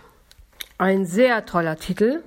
Ein 0.79 1.07
sehr 1.07 1.45
toller 1.45 1.75
Titel. 1.75 2.23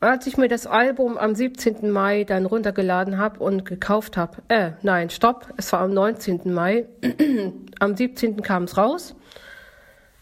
Als 0.00 0.26
ich 0.26 0.36
mir 0.36 0.48
das 0.48 0.66
Album 0.66 1.16
am 1.16 1.34
17. 1.34 1.90
Mai 1.90 2.24
dann 2.24 2.44
runtergeladen 2.44 3.16
habe 3.16 3.42
und 3.42 3.64
gekauft 3.64 4.18
habe, 4.18 4.42
äh, 4.48 4.72
nein, 4.82 5.08
stopp, 5.08 5.46
es 5.56 5.72
war 5.72 5.80
am 5.80 5.94
19. 5.94 6.52
Mai. 6.52 6.84
am 7.80 7.96
17. 7.96 8.42
kam 8.42 8.64
es 8.64 8.76
raus, 8.76 9.14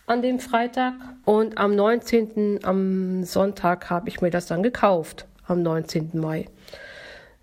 an 0.07 0.23
dem 0.23 0.39
Freitag. 0.39 0.95
Und 1.25 1.59
am 1.59 1.75
19., 1.75 2.61
am 2.63 3.25
Sonntag, 3.25 3.91
habe 3.91 4.09
ich 4.09 4.21
mir 4.21 4.31
das 4.31 4.47
dann 4.47 4.63
gekauft, 4.63 5.27
am 5.49 5.63
19. 5.63 6.11
Mai. 6.15 6.47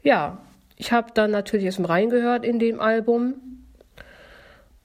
Ja, 0.02 0.38
ich 0.78 0.94
habe 0.94 1.12
dann 1.14 1.32
natürlich 1.32 1.66
erstmal 1.66 1.92
reingehört 1.92 2.46
in 2.46 2.58
dem 2.58 2.80
Album 2.80 3.34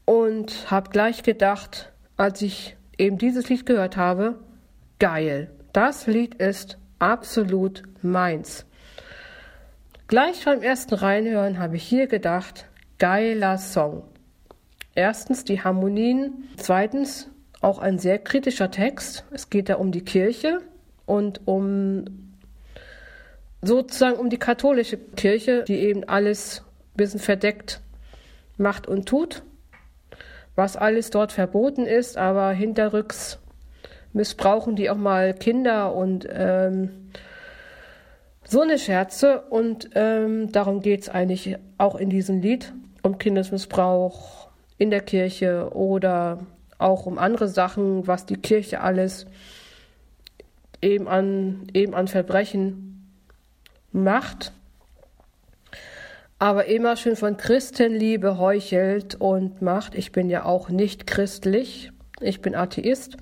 und 0.04 0.72
habe 0.72 0.90
gleich 0.90 1.22
gedacht, 1.22 1.91
als 2.22 2.40
ich 2.40 2.76
eben 2.98 3.18
dieses 3.18 3.48
Lied 3.48 3.66
gehört 3.66 3.96
habe, 3.96 4.38
geil. 5.00 5.50
Das 5.72 6.06
Lied 6.06 6.36
ist 6.36 6.78
absolut 7.00 7.82
meins. 8.00 8.64
Gleich 10.06 10.44
beim 10.44 10.62
ersten 10.62 10.94
Reinhören 10.94 11.58
habe 11.58 11.74
ich 11.74 11.82
hier 11.82 12.06
gedacht, 12.06 12.66
geiler 13.00 13.58
Song. 13.58 14.04
Erstens 14.94 15.42
die 15.42 15.64
Harmonien, 15.64 16.48
zweitens 16.58 17.28
auch 17.60 17.80
ein 17.80 17.98
sehr 17.98 18.20
kritischer 18.20 18.70
Text. 18.70 19.24
Es 19.32 19.50
geht 19.50 19.68
da 19.68 19.74
um 19.74 19.90
die 19.90 20.04
Kirche 20.04 20.60
und 21.06 21.40
um 21.44 22.04
sozusagen 23.62 24.16
um 24.16 24.30
die 24.30 24.38
katholische 24.38 24.96
Kirche, 24.96 25.64
die 25.66 25.80
eben 25.80 26.04
alles 26.04 26.60
ein 26.60 26.96
bisschen 26.98 27.20
verdeckt 27.20 27.80
macht 28.58 28.86
und 28.86 29.08
tut, 29.08 29.42
was 30.54 30.76
alles 30.76 31.10
dort 31.10 31.32
verboten 31.32 31.86
ist, 31.86 32.16
aber 32.16 32.50
hinterrücks 32.52 33.38
missbrauchen 34.12 34.76
die 34.76 34.90
auch 34.90 34.96
mal 34.96 35.34
Kinder 35.34 35.94
und 35.94 36.28
ähm, 36.30 37.10
so 38.44 38.60
eine 38.60 38.78
Scherze. 38.78 39.42
Und 39.48 39.90
ähm, 39.94 40.52
darum 40.52 40.80
geht 40.80 41.02
es 41.02 41.08
eigentlich 41.08 41.56
auch 41.78 41.94
in 41.94 42.10
diesem 42.10 42.40
Lied, 42.40 42.72
um 43.02 43.18
Kindesmissbrauch 43.18 44.48
in 44.78 44.90
der 44.90 45.00
Kirche 45.00 45.70
oder 45.72 46.46
auch 46.78 47.06
um 47.06 47.18
andere 47.18 47.48
Sachen, 47.48 48.06
was 48.06 48.26
die 48.26 48.36
Kirche 48.36 48.80
alles 48.80 49.26
eben 50.80 51.08
an, 51.08 51.68
eben 51.72 51.94
an 51.94 52.08
Verbrechen 52.08 53.10
macht. 53.92 54.52
Aber 56.42 56.64
immer 56.64 56.96
schön 56.96 57.14
von 57.14 57.36
Christenliebe 57.36 58.36
heuchelt 58.36 59.14
und 59.14 59.62
macht. 59.62 59.94
Ich 59.94 60.10
bin 60.10 60.28
ja 60.28 60.44
auch 60.44 60.70
nicht 60.70 61.06
christlich. 61.06 61.92
Ich 62.20 62.40
bin 62.40 62.56
Atheist. 62.56 63.16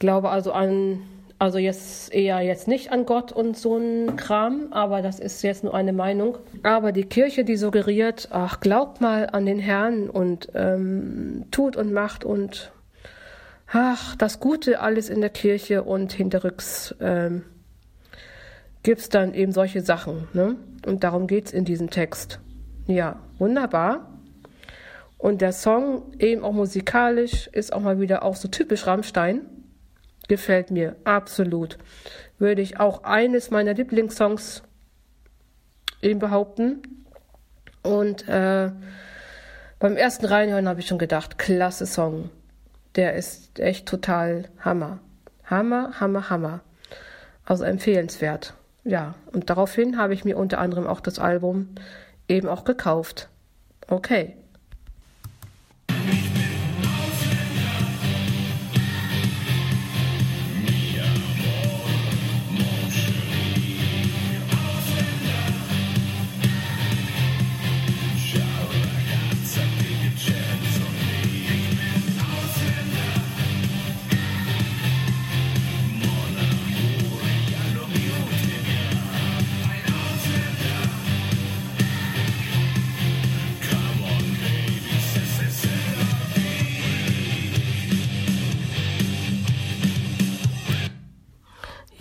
Glaube 0.00 0.28
also 0.28 0.52
an, 0.52 1.00
also 1.38 1.56
jetzt 1.56 2.12
eher 2.12 2.42
jetzt 2.42 2.68
nicht 2.68 2.92
an 2.92 3.06
Gott 3.06 3.32
und 3.32 3.56
so 3.56 3.78
ein 3.78 4.16
Kram, 4.16 4.66
aber 4.72 5.00
das 5.00 5.18
ist 5.18 5.40
jetzt 5.40 5.64
nur 5.64 5.72
eine 5.72 5.94
Meinung. 5.94 6.36
Aber 6.62 6.92
die 6.92 7.06
Kirche, 7.06 7.42
die 7.42 7.56
suggeriert, 7.56 8.28
ach, 8.32 8.60
glaubt 8.60 9.00
mal 9.00 9.30
an 9.32 9.46
den 9.46 9.58
Herrn 9.58 10.10
und 10.10 10.50
ähm, 10.54 11.46
tut 11.50 11.74
und 11.74 11.90
macht 11.90 12.26
und 12.26 12.70
ach, 13.72 14.14
das 14.16 14.40
Gute 14.40 14.80
alles 14.80 15.08
in 15.08 15.22
der 15.22 15.30
Kirche 15.30 15.84
und 15.84 16.12
hinterrücks 16.12 16.94
ähm, 17.00 17.44
gibt 18.86 19.00
es 19.00 19.08
dann 19.08 19.34
eben 19.34 19.50
solche 19.50 19.80
Sachen. 19.80 20.28
Ne? 20.32 20.56
Und 20.86 21.02
darum 21.02 21.26
geht 21.26 21.46
es 21.46 21.52
in 21.52 21.64
diesem 21.64 21.90
Text. 21.90 22.38
Ja, 22.86 23.20
wunderbar. 23.38 24.12
Und 25.18 25.40
der 25.40 25.52
Song, 25.52 26.12
eben 26.18 26.44
auch 26.44 26.52
musikalisch, 26.52 27.48
ist 27.48 27.72
auch 27.72 27.80
mal 27.80 28.00
wieder 28.00 28.22
auch 28.22 28.36
so 28.36 28.48
typisch 28.48 28.86
Rammstein. 28.86 29.40
Gefällt 30.28 30.70
mir 30.70 30.94
absolut. 31.04 31.78
Würde 32.38 32.62
ich 32.62 32.78
auch 32.78 33.02
eines 33.02 33.50
meiner 33.50 33.74
Lieblingssongs 33.74 34.62
eben 36.00 36.20
behaupten. 36.20 36.82
Und 37.82 38.28
äh, 38.28 38.70
beim 39.80 39.96
ersten 39.96 40.26
Reinhören 40.26 40.68
habe 40.68 40.80
ich 40.80 40.86
schon 40.86 40.98
gedacht, 40.98 41.38
klasse 41.38 41.86
Song 41.86 42.30
der 42.96 43.14
ist 43.14 43.60
echt 43.60 43.86
total 43.86 44.48
Hammer. 44.60 45.00
Hammer, 45.44 46.00
Hammer, 46.00 46.30
Hammer. 46.30 46.60
Also 47.44 47.64
empfehlenswert. 47.64 48.54
Ja, 48.86 49.16
und 49.32 49.50
daraufhin 49.50 49.98
habe 49.98 50.14
ich 50.14 50.24
mir 50.24 50.38
unter 50.38 50.58
anderem 50.58 50.86
auch 50.86 51.00
das 51.00 51.18
Album 51.18 51.70
eben 52.28 52.48
auch 52.48 52.64
gekauft. 52.64 53.28
Okay. 53.88 54.36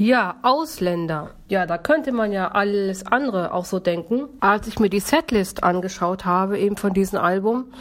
Ja, 0.05 0.35
Ausländer. 0.43 1.31
Ja, 1.47 1.65
da 1.65 1.79
könnte 1.79 2.11
man 2.11 2.31
ja 2.31 2.51
alles 2.51 3.07
andere 3.07 3.51
auch 3.51 3.65
so 3.65 3.79
denken. 3.79 4.27
Als 4.39 4.67
ich 4.67 4.77
mir 4.77 4.91
die 4.91 4.99
Setlist 4.99 5.63
angeschaut 5.63 6.25
habe, 6.25 6.59
eben 6.59 6.77
von 6.77 6.93
diesem 6.93 7.17
Album, 7.17 7.73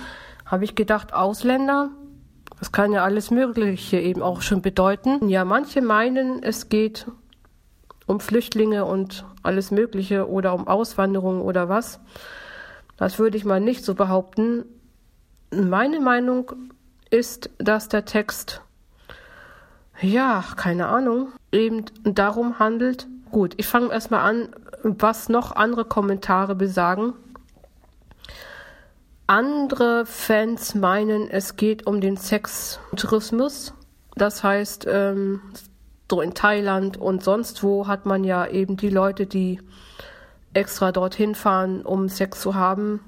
habe 0.47 0.65
ich 0.65 0.75
gedacht, 0.75 1.13
Ausländer, 1.13 1.91
das 2.59 2.73
kann 2.73 2.93
ja 2.93 3.05
alles 3.05 3.31
Mögliche 3.31 4.01
eben 4.01 4.23
auch 4.23 4.41
schon 4.41 4.63
bedeuten. 4.63 5.29
Ja, 5.29 5.45
manche 5.45 5.83
meinen, 5.83 6.43
es 6.43 6.71
geht 6.71 7.07
um 8.07 8.21
Flüchtlinge 8.21 8.87
und 8.87 9.27
alles 9.43 9.71
Mögliche 9.71 10.27
oder 10.27 10.55
um 10.55 10.67
Auswanderung 10.67 11.43
oder 11.43 11.69
was. 11.69 12.01
Das 12.97 13.19
würde 13.19 13.37
ich 13.37 13.45
mal 13.45 13.61
nicht 13.61 13.85
so 13.85 13.95
behaupten. 13.95 14.65
Meine 15.51 16.01
Meinung 16.01 16.53
ist, 17.11 17.51
dass 17.59 17.91
der 17.91 18.07
Text 18.07 18.63
ja, 20.01 20.45
keine 20.57 20.89
Ahnung, 20.89 21.29
eben 21.53 21.85
darum 22.03 22.59
handelt. 22.59 23.07
Gut, 23.31 23.55
ich 23.57 23.67
fange 23.67 23.93
erstmal 23.93 24.29
an, 24.29 24.49
was 24.83 25.29
noch 25.29 25.53
andere 25.53 25.85
Kommentare 25.85 26.55
besagen. 26.55 27.15
Andere 29.27 30.05
Fans 30.05 30.75
meinen, 30.75 31.31
es 31.31 31.57
geht 31.57 31.87
um 31.87 32.01
den 32.01 32.17
Sextourismus. 32.17 33.73
Das 34.17 34.45
heißt, 34.45 34.87
ähm, 34.89 35.41
so 36.11 36.21
in 36.21 36.35
Thailand 36.35 36.97
und 36.97 37.25
sonst 37.25 37.63
wo 37.63 37.87
hat 37.87 38.05
man 38.05 38.23
ja 38.25 38.47
eben 38.47 38.77
die 38.77 38.91
Leute, 38.91 39.27
die 39.27 39.61
extra 40.53 40.93
dorthin 40.93 41.35
fahren, 41.35 41.83
um 41.83 42.09
Sex 42.09 42.41
zu 42.41 42.55
haben. 42.55 43.01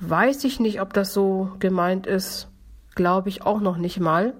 Weiß 0.00 0.44
ich 0.44 0.60
nicht, 0.60 0.80
ob 0.80 0.92
das 0.92 1.12
so 1.12 1.50
gemeint 1.58 2.06
ist. 2.06 2.48
Glaube 2.94 3.28
ich 3.28 3.42
auch 3.42 3.60
noch 3.60 3.78
nicht 3.78 3.98
mal. 3.98 4.34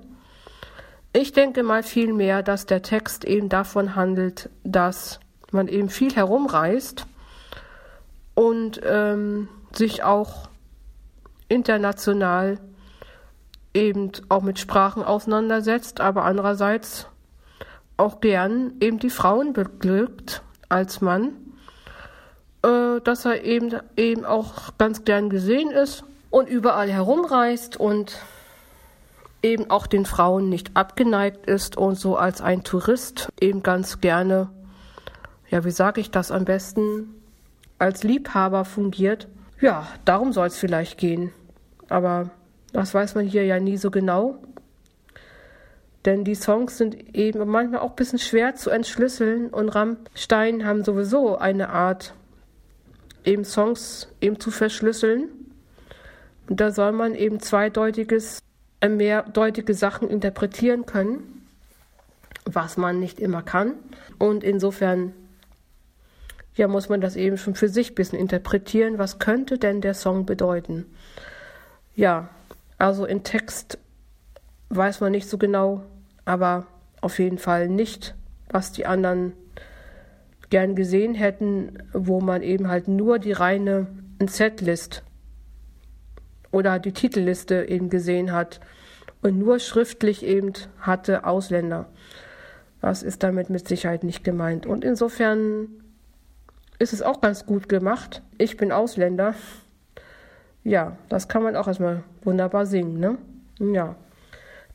Ich 1.12 1.32
denke 1.32 1.62
mal 1.62 1.82
vielmehr, 1.82 2.42
dass 2.42 2.66
der 2.66 2.82
Text 2.82 3.24
eben 3.24 3.48
davon 3.48 3.96
handelt, 3.96 4.50
dass 4.62 5.20
man 5.50 5.66
eben 5.66 5.88
viel 5.88 6.14
herumreist 6.14 7.06
und 8.34 8.80
ähm, 8.84 9.48
sich 9.72 10.04
auch 10.04 10.48
international 11.48 12.58
eben 13.72 14.12
auch 14.28 14.42
mit 14.42 14.58
Sprachen 14.58 15.02
auseinandersetzt, 15.02 16.00
aber 16.00 16.24
andererseits 16.24 17.06
auch 17.96 18.20
gern 18.20 18.74
eben 18.80 18.98
die 18.98 19.10
Frauen 19.10 19.54
beglückt 19.54 20.42
als 20.68 21.00
Mann, 21.00 21.32
äh, 22.62 23.00
dass 23.02 23.24
er 23.24 23.44
eben 23.44 23.80
eben 23.96 24.24
auch 24.24 24.76
ganz 24.78 25.04
gern 25.04 25.30
gesehen 25.30 25.70
ist 25.70 26.04
und 26.30 26.48
überall 26.48 26.90
herumreist 26.90 27.78
und 27.78 28.18
eben 29.42 29.70
auch 29.70 29.86
den 29.86 30.04
Frauen 30.04 30.48
nicht 30.48 30.76
abgeneigt 30.76 31.46
ist 31.46 31.76
und 31.76 31.96
so 31.96 32.16
als 32.16 32.40
ein 32.40 32.64
Tourist 32.64 33.28
eben 33.40 33.62
ganz 33.62 34.00
gerne, 34.00 34.50
ja, 35.48 35.64
wie 35.64 35.70
sage 35.70 36.00
ich 36.00 36.10
das 36.10 36.30
am 36.30 36.44
besten, 36.44 37.14
als 37.78 38.02
Liebhaber 38.02 38.64
fungiert. 38.64 39.28
Ja, 39.60 39.86
darum 40.04 40.32
soll 40.32 40.48
es 40.48 40.56
vielleicht 40.56 40.98
gehen. 40.98 41.32
Aber 41.88 42.30
das 42.72 42.92
weiß 42.94 43.14
man 43.14 43.26
hier 43.26 43.44
ja 43.44 43.60
nie 43.60 43.76
so 43.76 43.90
genau. 43.90 44.38
Denn 46.04 46.24
die 46.24 46.34
Songs 46.34 46.78
sind 46.78 47.16
eben 47.16 47.48
manchmal 47.48 47.80
auch 47.80 47.90
ein 47.90 47.96
bisschen 47.96 48.18
schwer 48.18 48.54
zu 48.54 48.70
entschlüsseln 48.70 49.48
und 49.48 49.68
Rammstein 49.68 50.64
haben 50.64 50.84
sowieso 50.84 51.38
eine 51.38 51.70
Art, 51.70 52.14
eben 53.24 53.44
Songs 53.44 54.08
eben 54.20 54.38
zu 54.38 54.50
verschlüsseln. 54.50 55.28
Und 56.48 56.60
da 56.60 56.70
soll 56.70 56.92
man 56.92 57.14
eben 57.14 57.40
zweideutiges 57.40 58.38
mehrdeutige 58.86 59.74
Sachen 59.74 60.08
interpretieren 60.08 60.86
können, 60.86 61.46
was 62.44 62.76
man 62.76 63.00
nicht 63.00 63.18
immer 63.20 63.42
kann. 63.42 63.74
Und 64.18 64.44
insofern 64.44 65.12
ja, 66.54 66.68
muss 66.68 66.88
man 66.88 67.00
das 67.00 67.16
eben 67.16 67.38
schon 67.38 67.54
für 67.54 67.68
sich 67.68 67.92
ein 67.92 67.94
bisschen 67.94 68.18
interpretieren. 68.18 68.98
Was 68.98 69.18
könnte 69.18 69.58
denn 69.58 69.80
der 69.80 69.94
Song 69.94 70.26
bedeuten? 70.26 70.86
Ja, 71.94 72.28
also 72.78 73.04
in 73.04 73.22
Text 73.22 73.78
weiß 74.68 75.00
man 75.00 75.12
nicht 75.12 75.28
so 75.28 75.38
genau, 75.38 75.84
aber 76.24 76.66
auf 77.00 77.18
jeden 77.18 77.38
Fall 77.38 77.68
nicht, 77.68 78.14
was 78.50 78.72
die 78.72 78.86
anderen 78.86 79.32
gern 80.50 80.74
gesehen 80.74 81.14
hätten, 81.14 81.78
wo 81.92 82.20
man 82.20 82.42
eben 82.42 82.68
halt 82.68 82.88
nur 82.88 83.18
die 83.18 83.32
reine 83.32 83.86
Setlist 84.26 85.02
oder 86.50 86.78
die 86.78 86.92
Titelliste 86.92 87.68
eben 87.68 87.90
gesehen 87.90 88.32
hat 88.32 88.60
und 89.22 89.38
nur 89.38 89.58
schriftlich 89.58 90.24
eben 90.24 90.52
hatte 90.80 91.24
Ausländer. 91.24 91.88
Das 92.80 93.02
ist 93.02 93.22
damit 93.22 93.50
mit 93.50 93.66
Sicherheit 93.66 94.04
nicht 94.04 94.22
gemeint. 94.22 94.66
Und 94.66 94.84
insofern 94.84 95.68
ist 96.78 96.92
es 96.92 97.02
auch 97.02 97.20
ganz 97.20 97.44
gut 97.44 97.68
gemacht. 97.68 98.22
Ich 98.38 98.56
bin 98.56 98.70
Ausländer. 98.70 99.34
Ja, 100.62 100.96
das 101.08 101.28
kann 101.28 101.42
man 101.42 101.56
auch 101.56 101.66
erstmal 101.66 102.04
wunderbar 102.22 102.66
singen, 102.66 103.00
ne? 103.00 103.18
Ja. 103.58 103.96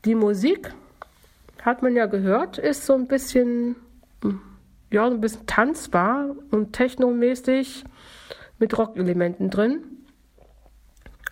Die 0.03 0.15
Musik, 0.15 0.73
hat 1.63 1.81
man 1.81 1.95
ja 1.95 2.05
gehört, 2.07 2.57
ist 2.57 2.85
so 2.85 2.93
ein 2.93 3.07
bisschen, 3.07 3.77
ja, 4.91 5.07
so 5.07 5.15
ein 5.15 5.21
bisschen 5.21 5.47
tanzbar 5.47 6.35
und 6.51 6.73
technomäßig 6.73 7.85
mit 8.59 8.77
Rockelementen 8.77 9.49
drin. 9.49 9.79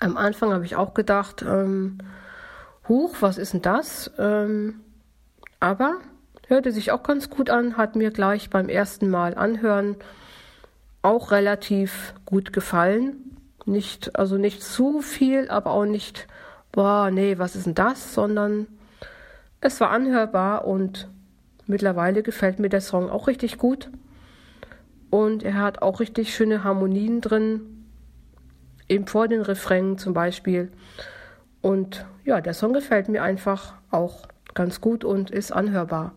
Am 0.02 0.18
Anfang 0.18 0.52
habe 0.52 0.66
ich 0.66 0.76
auch 0.76 0.96
gedacht, 0.96 1.44
ähm, 1.44 2.00
huch, 2.90 3.18
was 3.20 3.38
ist 3.38 3.54
denn 3.54 3.62
das? 3.62 4.10
Ähm, 4.18 4.80
aber 5.60 5.98
hörte 6.48 6.72
sich 6.72 6.92
auch 6.92 7.04
ganz 7.04 7.30
gut 7.30 7.52
an, 7.52 7.78
hat 7.78 7.96
mir 7.96 8.10
gleich 8.10 8.50
beim 8.50 8.68
ersten 8.68 9.12
Mal 9.12 9.36
anhören 9.36 9.96
auch 11.04 11.30
relativ 11.30 12.16
gut 12.26 12.52
gefallen. 12.52 13.38
Nicht, 13.66 14.16
also 14.18 14.38
nicht 14.38 14.64
zu 14.64 15.02
viel, 15.02 15.50
aber 15.50 15.70
auch 15.70 15.86
nicht, 15.86 16.28
boah, 16.72 17.12
nee, 17.12 17.38
was 17.38 17.56
ist 17.56 17.68
denn 17.68 17.76
das, 17.76 18.16
sondern 18.16 18.66
es 19.62 19.80
war 19.82 19.92
anhörbar 19.92 20.66
und 20.66 21.10
mittlerweile 21.68 22.24
gefällt 22.24 22.58
mir 22.58 22.70
der 22.70 22.82
Song 22.82 23.08
auch 23.12 23.28
richtig 23.28 23.60
gut. 23.60 23.92
Und 25.12 25.44
er 25.44 25.58
hat 25.58 25.84
auch 25.84 26.00
richtig 26.00 26.34
schöne 26.34 26.64
Harmonien 26.64 27.22
drin, 27.22 27.81
eben 28.92 29.08
vor 29.08 29.28
den 29.28 29.42
Refrain 29.42 29.98
zum 29.98 30.14
Beispiel. 30.14 30.70
Und 31.62 32.06
ja, 32.24 32.42
der 32.42 32.54
Song 32.54 32.74
gefällt 32.74 33.08
mir 33.08 33.24
einfach 33.24 33.74
auch 33.90 34.28
ganz 34.54 34.82
gut 34.82 35.04
und 35.04 35.32
ist 35.32 35.52
anhörbar. 35.52 36.14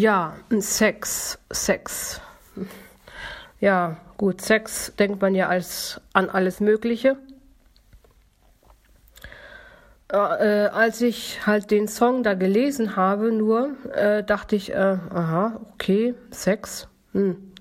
Ja, 0.00 0.34
Sex, 0.60 1.38
Sex. 1.50 2.22
Ja, 3.60 3.98
gut, 4.16 4.40
Sex 4.40 4.94
denkt 4.98 5.20
man 5.20 5.34
ja 5.34 5.48
als, 5.48 6.00
an 6.14 6.30
alles 6.30 6.60
Mögliche. 6.60 7.18
Äh, 10.10 10.16
äh, 10.16 10.68
als 10.68 11.02
ich 11.02 11.46
halt 11.46 11.70
den 11.70 11.86
Song 11.86 12.22
da 12.22 12.32
gelesen 12.32 12.96
habe, 12.96 13.30
nur 13.30 13.72
äh, 13.92 14.24
dachte 14.24 14.56
ich, 14.56 14.72
äh, 14.72 14.74
aha, 14.74 15.60
okay, 15.74 16.14
Sex. 16.30 16.88
Hm. 17.12 17.52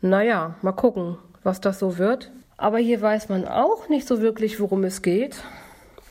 Naja, 0.00 0.54
mal 0.62 0.72
gucken, 0.72 1.18
was 1.42 1.60
das 1.60 1.78
so 1.78 1.98
wird. 1.98 2.32
Aber 2.56 2.78
hier 2.78 3.02
weiß 3.02 3.28
man 3.28 3.46
auch 3.46 3.90
nicht 3.90 4.08
so 4.08 4.22
wirklich, 4.22 4.58
worum 4.58 4.84
es 4.84 5.02
geht. 5.02 5.36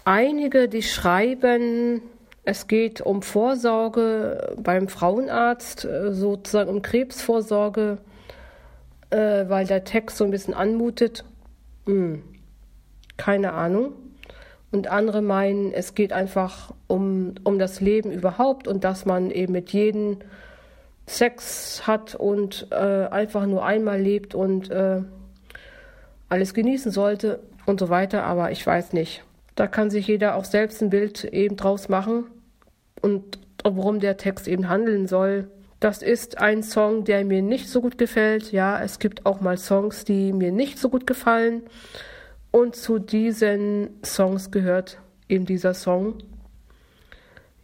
Einige, 0.06 0.68
die 0.68 0.84
schreiben, 0.84 2.04
es 2.44 2.68
geht 2.68 3.02
um 3.02 3.22
Vorsorge 3.22 4.56
beim 4.58 4.88
Frauenarzt, 4.88 5.86
äh, 5.86 6.12
sozusagen 6.12 6.70
um 6.70 6.82
Krebsvorsorge, 6.82 8.00
äh, 9.12 9.46
weil 9.48 9.68
der 9.68 9.84
Text 9.84 10.18
so 10.18 10.24
ein 10.24 10.32
bisschen 10.32 10.54
anmutet. 10.54 11.24
Hm, 11.86 12.24
keine 13.18 13.54
Ahnung. 13.54 13.94
Und 14.72 14.88
andere 14.88 15.22
meinen, 15.22 15.74
es 15.74 15.96
geht 15.96 16.14
einfach 16.14 16.74
um, 16.88 17.36
um 17.44 17.60
das 17.60 17.82
Leben 17.82 18.12
überhaupt 18.12 18.68
und 18.68 18.84
dass 18.84 19.06
man 19.06 19.30
eben 19.30 19.52
mit 19.52 19.72
jedem 19.72 20.18
Sex 21.06 21.86
hat 21.86 22.16
und 22.16 22.68
äh, 22.72 22.76
einfach 22.76 23.46
nur 23.46 23.66
einmal 23.66 24.00
lebt 24.00 24.34
und 24.34 24.72
äh, 24.72 25.02
alles 26.30 26.54
genießen 26.54 26.92
sollte 26.92 27.42
und 27.66 27.82
so 27.82 27.90
weiter. 27.90 28.24
Aber 28.24 28.52
ich 28.52 28.66
weiß 28.66 28.94
nicht. 28.94 29.24
Da 29.56 29.68
kann 29.68 29.90
sich 29.90 30.08
jeder 30.08 30.36
auch 30.36 30.46
selbst 30.46 30.82
ein 30.82 30.90
Bild 30.90 31.24
eben 31.26 31.58
draus 31.58 31.90
machen 31.90 32.26
und 33.02 33.40
worum 33.64 34.00
der 34.00 34.18
Text 34.18 34.48
eben 34.48 34.70
handeln 34.70 35.08
soll. 35.08 35.50
Das 35.80 36.02
ist 36.02 36.38
ein 36.38 36.64
Song, 36.64 37.06
der 37.06 37.26
mir 37.26 37.42
nicht 37.42 37.68
so 37.68 37.82
gut 37.82 37.98
gefällt. 37.98 38.52
Ja, 38.52 38.82
es 38.82 39.00
gibt 39.00 39.26
auch 39.26 39.42
mal 39.42 39.58
Songs, 39.58 40.06
die 40.06 40.32
mir 40.32 40.52
nicht 40.52 40.78
so 40.78 40.90
gut 40.90 41.08
gefallen. 41.08 41.64
Und 42.52 42.76
zu 42.76 43.00
diesen 43.00 43.90
Songs 44.04 44.52
gehört 44.52 45.00
eben 45.28 45.46
dieser 45.46 45.74
Song. 45.74 46.20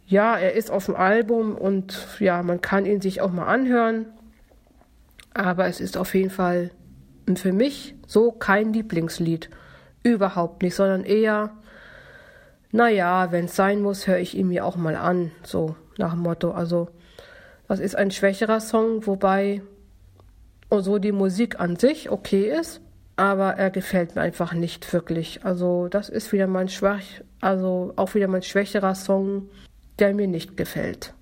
Ja, 0.06 0.36
er 0.36 0.54
ist 0.54 0.70
auf 0.70 0.86
dem 0.86 0.96
Album 0.96 1.54
und 1.54 2.08
ja, 2.18 2.42
man 2.42 2.60
kann 2.60 2.86
ihn 2.86 3.00
sich 3.00 3.20
auch 3.20 3.30
mal 3.30 3.46
anhören. 3.46 4.06
Aber 5.34 5.66
es 5.66 5.80
ist 5.80 5.96
auf 5.96 6.14
jeden 6.14 6.30
Fall 6.30 6.70
für 7.36 7.52
mich 7.52 7.94
so 8.06 8.32
kein 8.32 8.72
Lieblingslied. 8.72 9.50
Überhaupt 10.02 10.62
nicht, 10.62 10.74
sondern 10.74 11.04
eher 11.04 11.50
naja, 12.70 13.32
wenn 13.32 13.46
es 13.46 13.56
sein 13.56 13.80
muss, 13.80 14.06
höre 14.06 14.18
ich 14.18 14.36
ihn 14.36 14.48
mir 14.48 14.64
auch 14.64 14.76
mal 14.76 14.96
an, 14.96 15.32
so 15.42 15.76
nach 15.96 16.12
dem 16.12 16.20
Motto. 16.20 16.50
Also, 16.50 16.88
das 17.66 17.80
ist 17.80 17.96
ein 17.96 18.10
schwächerer 18.10 18.60
Song, 18.60 19.06
wobei 19.06 19.62
so 20.70 20.98
die 20.98 21.12
Musik 21.12 21.60
an 21.60 21.76
sich 21.76 22.10
okay 22.10 22.50
ist, 22.50 22.82
aber 23.16 23.54
er 23.54 23.70
gefällt 23.70 24.14
mir 24.14 24.22
einfach 24.22 24.52
nicht 24.52 24.92
wirklich. 24.92 25.44
Also, 25.44 25.88
das 25.88 26.10
ist 26.10 26.30
wieder 26.32 26.46
mein 26.46 26.68
schwach, 26.68 27.02
also 27.40 27.94
auch 27.96 28.14
wieder 28.14 28.28
mein 28.28 28.42
schwächerer 28.42 28.94
Song, 28.94 29.48
der 29.98 30.14
mir 30.14 30.28
nicht 30.28 30.56
gefällt. 30.56 31.14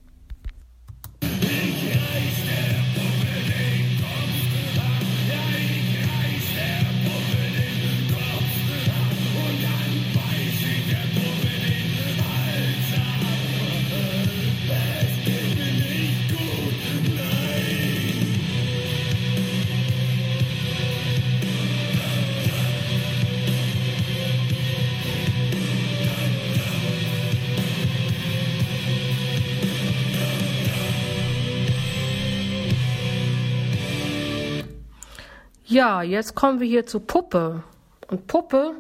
Ja, 35.77 36.01
jetzt 36.01 36.35
kommen 36.35 36.59
wir 36.59 36.67
hier 36.67 36.87
zu 36.87 37.01
Puppe. 37.01 37.63
Und 38.09 38.27
Puppe, 38.29 38.77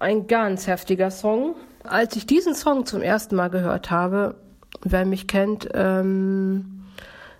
ein 0.00 0.26
ganz 0.26 0.66
heftiger 0.66 1.12
Song. 1.12 1.54
Als 1.84 2.16
ich 2.16 2.26
diesen 2.26 2.56
Song 2.56 2.84
zum 2.84 3.00
ersten 3.00 3.36
Mal 3.36 3.48
gehört 3.48 3.92
habe, 3.92 4.34
wer 4.82 5.06
mich 5.06 5.28
kennt, 5.28 5.68
ähm, 5.72 6.82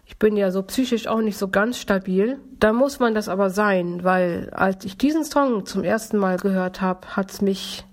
ich 0.06 0.20
bin 0.20 0.36
ja 0.36 0.52
so 0.52 0.62
psychisch 0.62 1.08
auch 1.08 1.20
nicht 1.20 1.36
so 1.36 1.48
ganz 1.48 1.78
stabil. 1.78 2.38
Da 2.60 2.72
muss 2.72 3.00
man 3.00 3.12
das 3.12 3.28
aber 3.28 3.50
sein, 3.50 4.04
weil 4.04 4.50
als 4.52 4.84
ich 4.84 4.96
diesen 4.96 5.24
Song 5.24 5.66
zum 5.66 5.82
ersten 5.82 6.16
Mal 6.16 6.36
gehört 6.36 6.80
habe, 6.80 7.16
hat 7.16 7.32
es 7.32 7.40
mich 7.40 7.84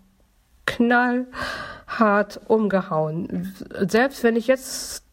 knallhart 0.67 2.39
umgehauen. 2.45 3.51
Selbst 3.87 4.23
wenn 4.23 4.35
ich 4.35 4.45
jetzt 4.45 5.06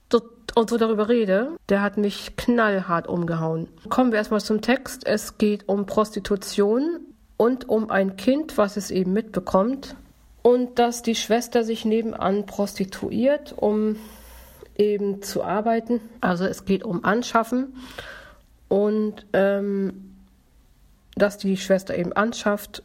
und 0.54 0.70
so 0.70 0.78
darüber 0.78 1.08
rede, 1.08 1.52
der 1.68 1.82
hat 1.82 1.96
mich 1.96 2.36
knallhart 2.36 3.08
umgehauen. 3.08 3.68
Kommen 3.88 4.12
wir 4.12 4.18
erstmal 4.18 4.40
zum 4.40 4.60
Text. 4.60 5.06
Es 5.06 5.38
geht 5.38 5.68
um 5.68 5.86
Prostitution 5.86 7.00
und 7.36 7.68
um 7.68 7.90
ein 7.90 8.16
Kind, 8.16 8.56
was 8.56 8.76
es 8.76 8.90
eben 8.90 9.12
mitbekommt. 9.12 9.96
Und 10.42 10.78
dass 10.78 11.02
die 11.02 11.14
Schwester 11.14 11.64
sich 11.64 11.84
nebenan 11.84 12.46
prostituiert, 12.46 13.54
um 13.56 13.96
eben 14.76 15.22
zu 15.22 15.42
arbeiten. 15.42 16.00
Also 16.20 16.44
es 16.44 16.64
geht 16.64 16.84
um 16.84 17.04
Anschaffen 17.04 17.74
und 18.68 19.26
ähm, 19.32 20.14
dass 21.16 21.38
die 21.38 21.56
Schwester 21.56 21.96
eben 21.96 22.12
anschafft 22.12 22.82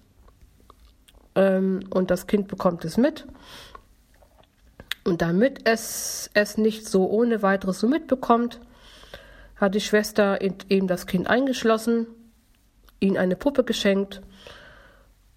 ähm, 1.35 1.81
und 1.89 2.11
das 2.11 2.27
Kind 2.27 2.47
bekommt 2.47 2.85
es 2.85 2.97
mit. 2.97 3.25
Und 5.03 5.21
damit 5.21 5.61
es 5.63 6.29
es 6.33 6.57
nicht 6.57 6.87
so 6.87 7.09
ohne 7.09 7.41
weiteres 7.41 7.79
so 7.79 7.87
mitbekommt, 7.87 8.59
hat 9.55 9.75
die 9.75 9.81
Schwester 9.81 10.39
eben 10.41 10.87
das 10.87 11.05
Kind 11.05 11.27
eingeschlossen, 11.27 12.07
ihm 12.99 13.17
eine 13.17 13.35
Puppe 13.35 13.63
geschenkt 13.63 14.21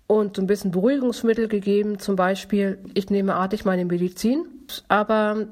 und 0.06 0.36
so 0.36 0.42
ein 0.42 0.46
bisschen 0.46 0.70
Beruhigungsmittel 0.70 1.48
gegeben, 1.48 1.98
zum 1.98 2.16
Beispiel, 2.16 2.78
ich 2.94 3.10
nehme 3.10 3.34
artig 3.34 3.64
meine 3.64 3.84
Medizin, 3.84 4.44
aber 4.88 5.46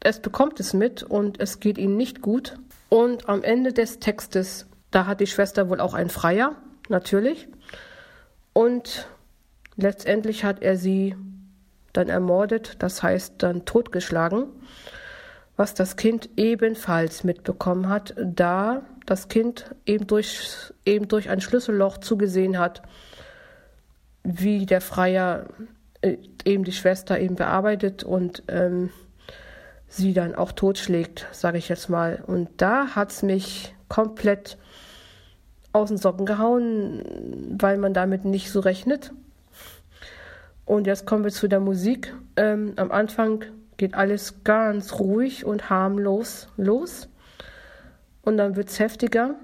es 0.00 0.20
bekommt 0.20 0.60
es 0.60 0.72
mit 0.72 1.02
und 1.02 1.40
es 1.40 1.60
geht 1.60 1.78
ihm 1.78 1.96
nicht 1.96 2.22
gut. 2.22 2.54
Und 2.88 3.28
am 3.28 3.42
Ende 3.42 3.72
des 3.72 3.98
Textes, 3.98 4.66
da 4.90 5.06
hat 5.06 5.20
die 5.20 5.26
Schwester 5.26 5.68
wohl 5.68 5.80
auch 5.80 5.94
einen 5.94 6.10
Freier, 6.10 6.54
natürlich. 6.88 7.48
Und 8.52 9.08
letztendlich 9.76 10.44
hat 10.44 10.62
er 10.62 10.76
sie 10.76 11.16
dann 11.96 12.08
ermordet, 12.08 12.76
das 12.80 13.02
heißt 13.02 13.34
dann 13.38 13.64
totgeschlagen, 13.64 14.46
was 15.56 15.74
das 15.74 15.96
Kind 15.96 16.28
ebenfalls 16.36 17.24
mitbekommen 17.24 17.88
hat, 17.88 18.14
da 18.18 18.82
das 19.06 19.28
Kind 19.28 19.74
eben 19.86 20.06
durch, 20.06 20.72
eben 20.84 21.08
durch 21.08 21.30
ein 21.30 21.40
Schlüsselloch 21.40 21.98
zugesehen 21.98 22.58
hat, 22.58 22.82
wie 24.22 24.66
der 24.66 24.80
Freier 24.80 25.46
äh, 26.02 26.16
eben 26.44 26.64
die 26.64 26.72
Schwester 26.72 27.18
eben 27.18 27.36
bearbeitet 27.36 28.04
und 28.04 28.42
ähm, 28.48 28.90
sie 29.88 30.12
dann 30.12 30.34
auch 30.34 30.52
totschlägt, 30.52 31.26
sage 31.32 31.58
ich 31.58 31.68
jetzt 31.68 31.88
mal. 31.88 32.22
Und 32.26 32.48
da 32.58 32.88
hat 32.94 33.12
es 33.12 33.22
mich 33.22 33.74
komplett 33.88 34.58
aus 35.72 35.88
den 35.88 35.98
Socken 35.98 36.26
gehauen, 36.26 37.02
weil 37.58 37.78
man 37.78 37.94
damit 37.94 38.24
nicht 38.24 38.50
so 38.50 38.60
rechnet. 38.60 39.12
Und 40.66 40.88
jetzt 40.88 41.06
kommen 41.06 41.24
wir 41.24 41.30
zu 41.30 41.48
der 41.48 41.60
Musik. 41.60 42.12
Ähm, 42.36 42.72
am 42.76 42.90
Anfang 42.90 43.44
geht 43.76 43.94
alles 43.94 44.42
ganz 44.42 44.98
ruhig 44.98 45.46
und 45.46 45.70
harmlos 45.70 46.48
los. 46.56 47.08
Und 48.22 48.36
dann 48.36 48.56
wird 48.56 48.68
es 48.68 48.80
heftiger. 48.80 49.36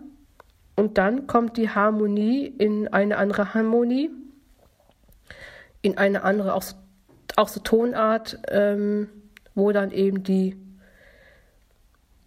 Und 0.74 0.98
dann 0.98 1.28
kommt 1.28 1.56
die 1.56 1.70
Harmonie 1.70 2.46
in 2.46 2.88
eine 2.88 3.18
andere 3.18 3.54
Harmonie, 3.54 4.11
in 5.80 5.96
eine 5.96 6.24
andere 6.24 6.54
auch, 6.54 6.64
auch 7.37 7.48
so 7.48 7.61
Tonart, 7.61 8.38
ähm, 8.48 9.08
wo 9.54 9.70
dann 9.70 9.92
eben 9.92 10.24
die, 10.24 10.56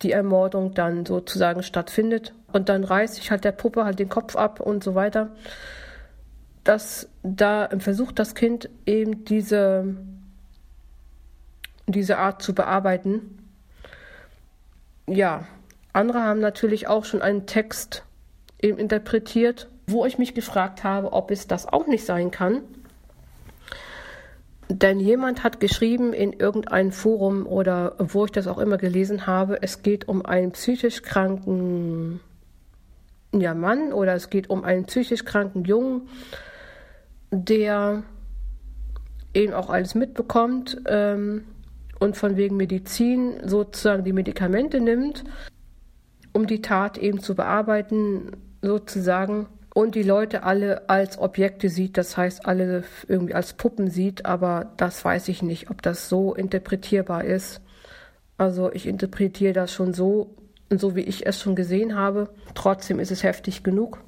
die 0.03 0.13
Ermordung 0.13 0.73
dann 0.73 1.05
sozusagen 1.05 1.63
stattfindet. 1.63 2.33
Und 2.53 2.69
dann 2.69 2.85
reißt 2.85 3.15
sich 3.15 3.29
halt 3.29 3.43
der 3.43 3.51
Puppe 3.51 3.83
halt 3.83 3.99
den 3.99 4.09
Kopf 4.09 4.37
ab 4.37 4.61
und 4.61 4.85
so 4.85 4.95
weiter 4.95 5.31
dass 6.65 7.07
da 7.23 7.69
versucht 7.79 8.19
das 8.19 8.35
Kind 8.35 8.69
eben 8.85 9.23
diese, 9.23 9.95
diese 11.87 12.17
Art 12.17 12.41
zu 12.41 12.53
bearbeiten. 12.53 13.39
Ja, 15.07 15.47
andere 15.93 16.21
haben 16.21 16.41
natürlich 16.41 16.87
auch 16.87 17.05
schon 17.05 17.21
einen 17.21 17.45
Text 17.45 18.03
eben 18.59 18.77
interpretiert, 18.79 19.69
wo 19.87 20.05
ich 20.05 20.17
mich 20.17 20.33
gefragt 20.33 20.83
habe, 20.83 21.13
ob 21.13 21.31
es 21.31 21.47
das 21.47 21.67
auch 21.67 21.87
nicht 21.87 22.05
sein 22.05 22.31
kann. 22.31 22.61
Denn 24.67 24.99
jemand 24.99 25.43
hat 25.43 25.59
geschrieben 25.59 26.11
in 26.11 26.33
irgendeinem 26.33 26.91
Forum 26.91 27.45
oder 27.45 27.93
wo 27.99 28.25
ich 28.25 28.31
das 28.31 28.47
auch 28.47 28.57
immer 28.57 28.77
gelesen 28.77 29.27
habe, 29.27 29.61
es 29.61 29.83
geht 29.83 30.07
um 30.07 30.25
einen 30.25 30.51
psychisch 30.53 31.03
kranken 31.03 32.19
ja, 33.31 33.53
Mann 33.53 33.93
oder 33.93 34.13
es 34.15 34.29
geht 34.29 34.49
um 34.49 34.63
einen 34.63 34.85
psychisch 34.85 35.25
kranken 35.25 35.65
Jungen, 35.65 36.07
der 37.31 38.03
eben 39.33 39.53
auch 39.53 39.69
alles 39.69 39.95
mitbekommt 39.95 40.81
ähm, 40.87 41.43
und 41.99 42.17
von 42.17 42.37
wegen 42.37 42.57
Medizin 42.57 43.35
sozusagen 43.43 44.03
die 44.03 44.13
Medikamente 44.13 44.79
nimmt, 44.79 45.23
um 46.33 46.47
die 46.47 46.61
Tat 46.61 46.97
eben 46.97 47.19
zu 47.19 47.35
bearbeiten, 47.35 48.31
sozusagen, 48.61 49.47
und 49.75 49.95
die 49.95 50.03
Leute 50.03 50.43
alle 50.43 50.87
als 50.87 51.17
Objekte 51.17 51.67
sieht, 51.67 51.97
das 51.97 52.15
heißt 52.15 52.45
alle 52.45 52.85
irgendwie 53.09 53.33
als 53.33 53.53
Puppen 53.53 53.89
sieht, 53.89 54.25
aber 54.25 54.71
das 54.77 55.03
weiß 55.03 55.27
ich 55.27 55.43
nicht, 55.43 55.69
ob 55.69 55.81
das 55.81 56.07
so 56.07 56.33
interpretierbar 56.33 57.25
ist. 57.25 57.59
Also 58.37 58.71
ich 58.71 58.87
interpretiere 58.87 59.51
das 59.51 59.73
schon 59.73 59.93
so, 59.93 60.33
so 60.69 60.95
wie 60.95 61.01
ich 61.01 61.25
es 61.27 61.41
schon 61.41 61.57
gesehen 61.57 61.95
habe. 61.95 62.29
Trotzdem 62.53 63.01
ist 63.01 63.11
es 63.11 63.23
heftig 63.23 63.63
genug. 63.63 63.99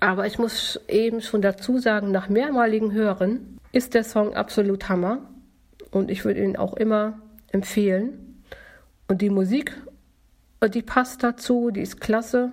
Aber 0.00 0.26
ich 0.26 0.38
muss 0.38 0.80
eben 0.88 1.20
schon 1.20 1.42
dazu 1.42 1.78
sagen, 1.78 2.10
nach 2.10 2.30
mehrmaligen 2.30 2.92
Hören 2.92 3.58
ist 3.70 3.92
der 3.92 4.02
Song 4.02 4.34
absolut 4.34 4.88
Hammer 4.88 5.18
und 5.90 6.10
ich 6.10 6.24
würde 6.24 6.42
ihn 6.42 6.56
auch 6.56 6.74
immer 6.74 7.20
empfehlen. 7.52 8.42
Und 9.08 9.20
die 9.20 9.30
Musik, 9.30 9.76
die 10.72 10.82
passt 10.82 11.22
dazu, 11.22 11.70
die 11.70 11.82
ist 11.82 12.00
klasse. 12.00 12.52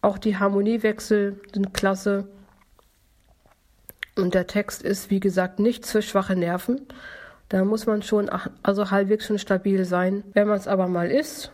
Auch 0.00 0.18
die 0.18 0.36
Harmoniewechsel 0.36 1.40
sind 1.52 1.72
klasse. 1.72 2.28
Und 4.16 4.34
der 4.34 4.46
Text 4.46 4.82
ist, 4.82 5.10
wie 5.10 5.20
gesagt, 5.20 5.60
nicht 5.60 5.86
für 5.86 6.02
schwache 6.02 6.36
Nerven. 6.36 6.86
Da 7.48 7.64
muss 7.64 7.86
man 7.86 8.02
schon, 8.02 8.30
also 8.62 8.90
halbwegs 8.90 9.26
schon 9.26 9.38
stabil 9.38 9.84
sein. 9.84 10.24
Wenn 10.32 10.48
man 10.48 10.56
es 10.56 10.66
aber 10.68 10.88
mal 10.88 11.10
ist 11.10 11.52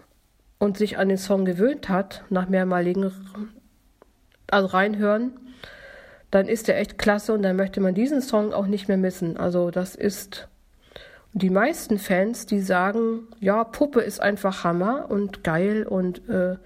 und 0.59 0.78
sich 0.78 0.98
an 0.98 1.09
den 1.09 1.18
Song 1.18 1.44
gewöhnt 1.44 1.88
hat, 1.88 2.24
nach 2.30 2.48
mehrmaligen 2.48 3.12
also 4.52 4.68
reinhören, 4.68 5.32
dann 6.30 6.46
ist 6.46 6.68
der 6.68 6.78
echt 6.78 6.98
klasse 6.98 7.32
und 7.32 7.42
dann 7.42 7.56
möchte 7.56 7.80
man 7.80 7.94
diesen 7.94 8.22
Song 8.22 8.52
auch 8.52 8.66
nicht 8.66 8.88
mehr 8.88 8.96
missen. 8.96 9.36
Also 9.36 9.70
das 9.70 9.94
ist 9.94 10.48
die 11.32 11.50
meisten 11.50 11.98
Fans, 11.98 12.46
die 12.46 12.60
sagen, 12.60 13.28
ja, 13.38 13.64
Puppe 13.64 14.00
ist 14.00 14.20
einfach 14.20 14.64
Hammer 14.64 15.10
und 15.10 15.44
geil 15.44 15.86
und 15.86 16.28
äh, 16.28 16.56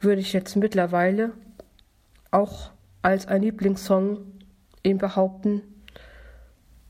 würde 0.00 0.20
ich 0.20 0.32
jetzt 0.32 0.56
mittlerweile 0.56 1.32
auch 2.30 2.70
als 3.02 3.28
ein 3.28 3.42
Lieblingssong 3.42 4.18
eben 4.82 4.98
behaupten 4.98 5.62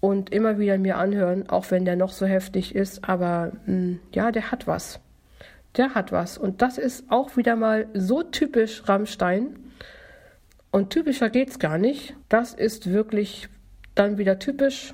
und 0.00 0.30
immer 0.30 0.58
wieder 0.58 0.78
mir 0.78 0.98
anhören, 0.98 1.48
auch 1.48 1.70
wenn 1.70 1.84
der 1.84 1.96
noch 1.96 2.12
so 2.12 2.26
heftig 2.26 2.74
ist. 2.74 3.08
Aber 3.08 3.52
mh, 3.66 3.72
hm, 3.72 4.00
ja, 4.12 4.30
der 4.30 4.50
hat 4.50 4.66
was. 4.66 5.00
Der 5.76 5.94
hat 5.94 6.12
was. 6.12 6.38
Und 6.38 6.62
das 6.62 6.78
ist 6.78 7.10
auch 7.10 7.36
wieder 7.36 7.56
mal 7.56 7.86
so 7.94 8.22
typisch 8.22 8.88
Rammstein. 8.88 9.58
Und 10.76 10.90
typischer 10.90 11.30
geht's 11.30 11.58
gar 11.58 11.78
nicht. 11.78 12.14
Das 12.28 12.52
ist 12.52 12.92
wirklich 12.92 13.48
dann 13.94 14.18
wieder 14.18 14.38
typisch 14.38 14.92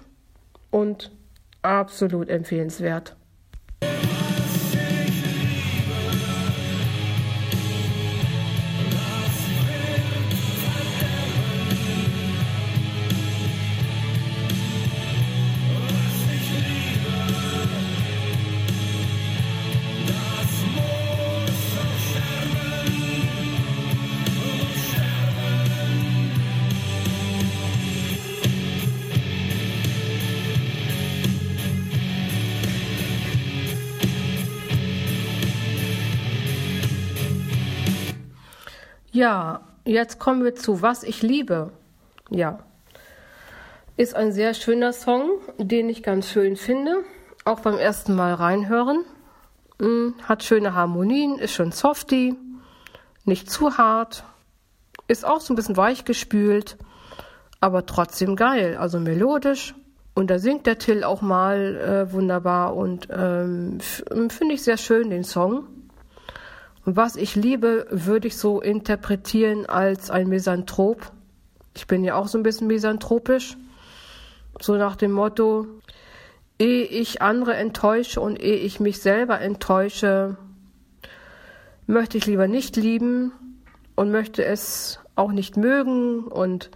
und 0.70 1.10
absolut 1.60 2.28
empfehlenswert. 2.28 3.16
Ja, 39.14 39.60
jetzt 39.84 40.18
kommen 40.18 40.42
wir 40.42 40.54
zu 40.54 40.80
Was 40.80 41.02
ich 41.02 41.20
liebe. 41.20 41.70
Ja, 42.30 42.60
ist 43.98 44.14
ein 44.14 44.32
sehr 44.32 44.54
schöner 44.54 44.94
Song, 44.94 45.32
den 45.58 45.90
ich 45.90 46.02
ganz 46.02 46.30
schön 46.30 46.56
finde. 46.56 47.04
Auch 47.44 47.60
beim 47.60 47.76
ersten 47.76 48.16
Mal 48.16 48.32
reinhören. 48.32 49.04
Hm, 49.78 50.14
hat 50.22 50.44
schöne 50.44 50.74
Harmonien, 50.74 51.38
ist 51.38 51.52
schön 51.52 51.72
softy, 51.72 52.34
nicht 53.26 53.50
zu 53.50 53.76
hart, 53.76 54.24
ist 55.08 55.26
auch 55.26 55.42
so 55.42 55.52
ein 55.52 55.56
bisschen 55.56 55.76
weich 55.76 56.06
gespült, 56.06 56.78
aber 57.60 57.84
trotzdem 57.84 58.34
geil, 58.34 58.78
also 58.78 58.98
melodisch. 58.98 59.74
Und 60.14 60.30
da 60.30 60.38
singt 60.38 60.66
der 60.66 60.78
Till 60.78 61.04
auch 61.04 61.20
mal 61.20 61.76
äh, 61.76 62.12
wunderbar 62.14 62.74
und 62.74 63.08
ähm, 63.10 63.78
finde 64.30 64.54
ich 64.54 64.62
sehr 64.62 64.78
schön 64.78 65.10
den 65.10 65.24
Song. 65.24 65.66
Was 66.84 67.14
ich 67.14 67.36
liebe, 67.36 67.86
würde 67.90 68.26
ich 68.26 68.36
so 68.36 68.60
interpretieren 68.60 69.66
als 69.66 70.10
ein 70.10 70.28
Misanthrop. 70.28 71.12
Ich 71.74 71.86
bin 71.86 72.02
ja 72.02 72.16
auch 72.16 72.26
so 72.26 72.38
ein 72.38 72.42
bisschen 72.42 72.66
misanthropisch. 72.66 73.56
So 74.60 74.76
nach 74.76 74.96
dem 74.96 75.12
Motto, 75.12 75.66
ehe 76.58 76.84
ich 76.84 77.22
andere 77.22 77.54
enttäusche 77.54 78.20
und 78.20 78.42
ehe 78.42 78.56
ich 78.56 78.80
mich 78.80 79.00
selber 79.00 79.40
enttäusche, 79.40 80.36
möchte 81.86 82.18
ich 82.18 82.26
lieber 82.26 82.48
nicht 82.48 82.76
lieben 82.76 83.32
und 83.94 84.10
möchte 84.10 84.44
es 84.44 84.98
auch 85.14 85.32
nicht 85.32 85.56
mögen 85.56 86.24
und 86.24 86.70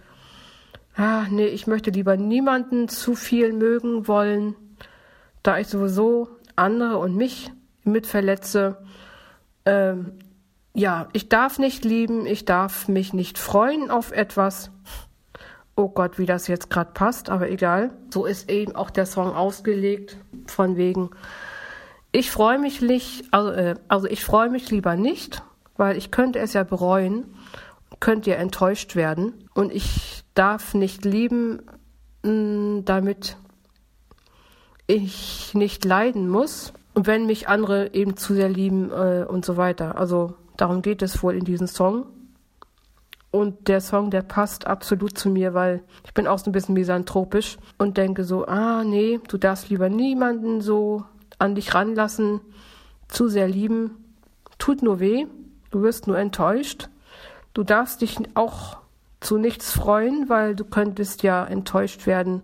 ah, 0.95 1.25
nee, 1.29 1.47
ich 1.47 1.67
möchte 1.67 1.91
lieber 1.91 2.17
niemanden 2.17 2.87
zu 2.87 3.15
viel 3.15 3.53
mögen 3.53 4.07
wollen, 4.07 4.55
da 5.43 5.57
ich 5.57 5.67
sowieso 5.67 6.29
andere 6.55 6.97
und 6.97 7.15
mich 7.15 7.51
mit 7.83 8.07
verletze 8.07 8.77
ähm, 9.67 10.13
ja, 10.73 11.09
ich 11.11 11.27
darf 11.27 11.59
nicht 11.59 11.83
lieben, 11.83 12.25
ich 12.25 12.45
darf 12.45 12.87
mich 12.87 13.13
nicht 13.13 13.37
freuen 13.37 13.91
auf 13.91 14.11
etwas. 14.11 14.71
Oh 15.75 15.89
Gott, 15.89 16.17
wie 16.17 16.25
das 16.25 16.47
jetzt 16.47 16.69
gerade 16.69 16.91
passt, 16.93 17.29
aber 17.29 17.49
egal. 17.49 17.91
So 18.11 18.25
ist 18.25 18.49
eben 18.49 18.75
auch 18.75 18.89
der 18.89 19.05
Song 19.05 19.35
ausgelegt, 19.35 20.17
von 20.47 20.77
wegen, 20.77 21.09
ich 22.11 22.31
freue 22.31 22.57
mich 22.57 22.81
nicht, 22.81 23.25
also, 23.31 23.51
äh, 23.51 23.75
also 23.87 24.07
ich 24.07 24.23
freue 24.23 24.49
mich 24.49 24.71
lieber 24.71 24.95
nicht, 24.95 25.43
weil 25.75 25.97
ich 25.97 26.11
könnte 26.11 26.39
es 26.39 26.53
ja 26.53 26.63
bereuen, 26.63 27.25
könnte 27.99 28.29
ja 28.29 28.37
enttäuscht 28.37 28.95
werden 28.95 29.33
und 29.53 29.73
ich 29.73 30.23
darf 30.33 30.73
nicht 30.73 31.03
lieben, 31.03 31.61
mm, 32.23 32.85
damit 32.85 33.37
ich 34.87 35.53
nicht 35.53 35.83
leiden 35.83 36.29
muss. 36.29 36.73
Und 36.97 37.05
wenn 37.05 37.27
mich 37.27 37.47
andere 37.47 37.93
eben 37.93 38.17
zu 38.17 38.33
sehr 38.33 38.49
lieben 38.49 38.89
äh, 38.89 39.23
und 39.23 39.45
so 39.45 39.55
weiter. 39.55 39.99
Also 39.99 40.33
darum 40.57 40.81
geht 40.81 41.03
es 41.03 41.21
wohl 41.21 41.35
in 41.35 41.45
diesem 41.45 41.67
Song. 41.67 42.07
Und 43.29 43.67
der 43.67 43.81
Song, 43.81 44.09
der 44.09 44.23
passt 44.23 44.65
absolut 44.65 45.15
zu 45.15 45.29
mir, 45.29 45.53
weil 45.53 45.83
ich 46.03 46.15
bin 46.15 46.25
auch 46.25 46.39
so 46.39 46.49
ein 46.49 46.53
bisschen 46.53 46.73
misanthropisch 46.73 47.59
und 47.77 47.97
denke 47.97 48.23
so, 48.23 48.47
ah 48.47 48.83
nee, 48.83 49.19
du 49.27 49.37
darfst 49.37 49.69
lieber 49.69 49.89
niemanden 49.89 50.59
so 50.59 51.03
an 51.37 51.53
dich 51.53 51.75
ranlassen, 51.75 52.41
zu 53.07 53.27
sehr 53.27 53.47
lieben, 53.47 54.03
tut 54.57 54.81
nur 54.81 54.99
weh, 54.99 55.27
du 55.69 55.83
wirst 55.83 56.07
nur 56.07 56.17
enttäuscht. 56.17 56.89
Du 57.53 57.63
darfst 57.63 58.01
dich 58.01 58.17
auch 58.33 58.77
zu 59.19 59.37
nichts 59.37 59.71
freuen, 59.71 60.29
weil 60.29 60.55
du 60.55 60.65
könntest 60.65 61.21
ja 61.21 61.45
enttäuscht 61.45 62.07
werden 62.07 62.41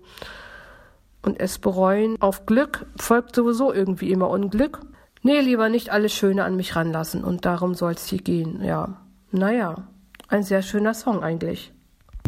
und 1.23 1.39
es 1.39 1.57
bereuen. 1.57 2.17
Auf 2.21 2.45
Glück 2.45 2.85
folgt 2.97 3.35
sowieso 3.35 3.73
irgendwie 3.73 4.11
immer 4.11 4.29
Unglück. 4.29 4.81
Nee, 5.21 5.39
lieber 5.39 5.69
nicht 5.69 5.89
alles 5.89 6.13
Schöne 6.13 6.43
an 6.43 6.55
mich 6.55 6.75
ranlassen 6.75 7.23
und 7.23 7.45
darum 7.45 7.75
soll 7.75 7.93
es 7.93 8.05
hier 8.07 8.21
gehen, 8.21 8.63
ja. 8.63 9.01
Naja, 9.31 9.87
ein 10.27 10.43
sehr 10.43 10.61
schöner 10.61 10.93
Song 10.93 11.23
eigentlich. 11.23 11.73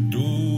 Du 0.00 0.55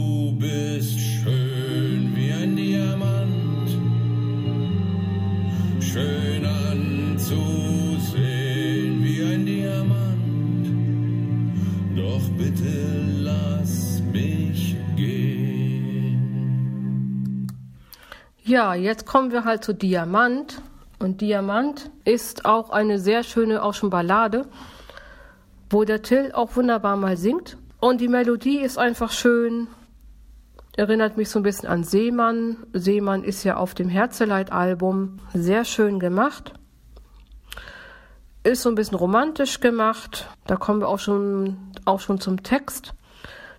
Ja, 18.49 18.73
jetzt 18.73 19.05
kommen 19.05 19.31
wir 19.31 19.45
halt 19.45 19.63
zu 19.63 19.75
Diamant. 19.75 20.59
Und 20.97 21.21
Diamant 21.21 21.91
ist 22.03 22.45
auch 22.45 22.71
eine 22.71 22.97
sehr 22.97 23.21
schöne, 23.21 23.61
Ballade, 23.83 24.47
wo 25.69 25.83
der 25.83 26.01
Till 26.01 26.31
auch 26.33 26.55
wunderbar 26.55 26.97
mal 26.97 27.15
singt. 27.15 27.57
Und 27.79 28.01
die 28.01 28.07
Melodie 28.07 28.57
ist 28.57 28.79
einfach 28.79 29.11
schön, 29.11 29.67
erinnert 30.75 31.15
mich 31.15 31.29
so 31.29 31.37
ein 31.37 31.43
bisschen 31.43 31.69
an 31.69 31.83
Seemann. 31.83 32.57
Seemann 32.73 33.23
ist 33.23 33.43
ja 33.43 33.55
auf 33.57 33.75
dem 33.75 33.87
Herzeleid-Album 33.87 35.17
sehr 35.35 35.63
schön 35.63 35.99
gemacht. 35.99 36.53
Ist 38.41 38.63
so 38.63 38.69
ein 38.69 38.75
bisschen 38.75 38.97
romantisch 38.97 39.59
gemacht. 39.59 40.27
Da 40.47 40.55
kommen 40.55 40.81
wir 40.81 40.87
auch 40.87 40.97
schon, 40.97 41.55
auch 41.85 41.99
schon 41.99 42.19
zum 42.19 42.41
Text. 42.41 42.95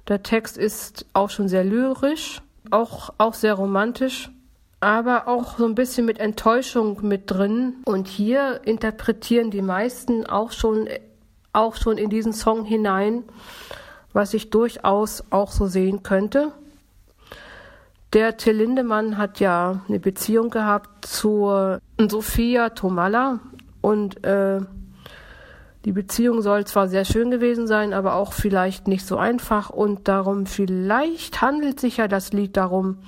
Der 0.09 0.25
Text 0.25 0.59
ist 0.59 1.07
auch 1.13 1.31
schon 1.31 1.47
sehr 1.47 1.63
lyrisch, 1.63 2.43
auch, 2.73 3.11
auch 3.19 3.35
sehr 3.35 3.55
romantisch 3.55 4.33
aber 4.81 5.29
auch 5.29 5.59
so 5.59 5.67
ein 5.67 5.75
bisschen 5.75 6.07
mit 6.07 6.19
Enttäuschung 6.19 7.07
mit 7.07 7.31
drin. 7.31 7.77
Und 7.85 8.09
hier 8.09 8.61
interpretieren 8.65 9.51
die 9.51 9.63
meisten 9.63 10.27
auch 10.27 10.53
schon, 10.53 10.89
auch 11.53 11.77
schon 11.77 11.99
in 11.99 12.11
diesen 12.11 12.33
Song 12.33 12.65
hinein, 12.65 13.25
was 14.13 14.35
ich 14.35 14.51
durchaus 14.51 15.23
auch 15.31 15.53
so 15.53 15.67
sehen 15.67 16.03
könnte. 16.03 16.53
Der 18.13 18.37
Till 18.37 18.57
Lindemann 18.57 19.19
hat 19.19 19.39
ja 19.39 19.83
eine 19.87 20.01
Beziehung 20.01 20.51
gehabt 20.51 21.07
zur 21.07 21.81
Sophia 22.09 22.71
Tomalla 22.71 23.39
und 23.83 24.25
äh, 24.25 24.61
die 25.85 25.93
Beziehung 25.93 26.43
soll 26.43 26.67
zwar 26.67 26.89
sehr 26.89 27.05
schön 27.05 27.31
gewesen 27.31 27.69
sein, 27.69 27.95
aber 27.95 28.15
auch 28.15 28.33
vielleicht 28.33 28.89
nicht 28.89 29.07
so 29.07 29.17
einfach 29.17 29.71
und 29.71 30.09
darum 30.09 30.47
vielleicht 30.47 31.41
handelt 31.41 31.79
sich 31.79 31.99
ja 31.99 32.09
das 32.09 32.33
Lied 32.33 32.57
darum, 32.57 32.99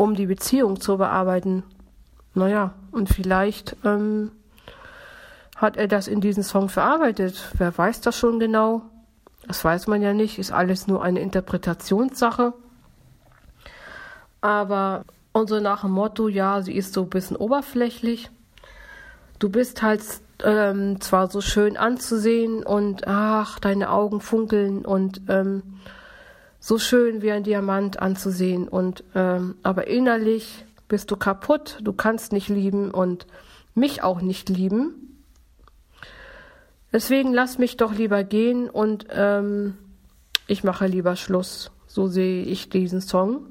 um 0.00 0.14
die 0.14 0.24
Beziehung 0.24 0.80
zu 0.80 0.96
bearbeiten. 0.96 1.62
Naja, 2.32 2.72
und 2.90 3.10
vielleicht 3.10 3.76
ähm, 3.84 4.30
hat 5.56 5.76
er 5.76 5.88
das 5.88 6.08
in 6.08 6.22
diesem 6.22 6.42
Song 6.42 6.70
verarbeitet. 6.70 7.50
Wer 7.58 7.76
weiß 7.76 8.00
das 8.00 8.16
schon 8.16 8.40
genau? 8.40 8.80
Das 9.46 9.62
weiß 9.62 9.88
man 9.88 10.00
ja 10.00 10.14
nicht, 10.14 10.38
ist 10.38 10.52
alles 10.52 10.86
nur 10.86 11.04
eine 11.04 11.20
Interpretationssache. 11.20 12.54
Aber 14.40 15.04
und 15.32 15.50
so 15.50 15.60
nach 15.60 15.82
dem 15.82 15.90
Motto, 15.90 16.28
ja, 16.28 16.62
sie 16.62 16.74
ist 16.74 16.94
so 16.94 17.02
ein 17.02 17.10
bisschen 17.10 17.36
oberflächlich. 17.36 18.30
Du 19.38 19.50
bist 19.50 19.82
halt 19.82 20.02
ähm, 20.42 20.98
zwar 21.02 21.28
so 21.28 21.42
schön 21.42 21.76
anzusehen 21.76 22.62
und 22.62 23.06
ach, 23.06 23.58
deine 23.58 23.90
Augen 23.90 24.22
funkeln 24.22 24.86
und 24.86 25.20
ähm, 25.28 25.62
so 26.60 26.78
schön 26.78 27.22
wie 27.22 27.32
ein 27.32 27.42
Diamant 27.42 27.98
anzusehen 28.00 28.68
und 28.68 29.02
ähm, 29.14 29.56
aber 29.62 29.88
innerlich 29.88 30.64
bist 30.88 31.10
du 31.10 31.16
kaputt, 31.16 31.78
du 31.82 31.92
kannst 31.92 32.32
nicht 32.32 32.48
lieben 32.48 32.90
und 32.90 33.26
mich 33.74 34.02
auch 34.02 34.20
nicht 34.20 34.48
lieben. 34.50 35.24
Deswegen 36.92 37.32
lass 37.32 37.58
mich 37.58 37.76
doch 37.76 37.94
lieber 37.94 38.24
gehen 38.24 38.68
und 38.68 39.06
ähm, 39.10 39.78
ich 40.48 40.64
mache 40.64 40.86
lieber 40.86 41.16
Schluss. 41.16 41.70
So 41.86 42.08
sehe 42.08 42.42
ich 42.42 42.68
diesen 42.68 43.00
Song. 43.00 43.46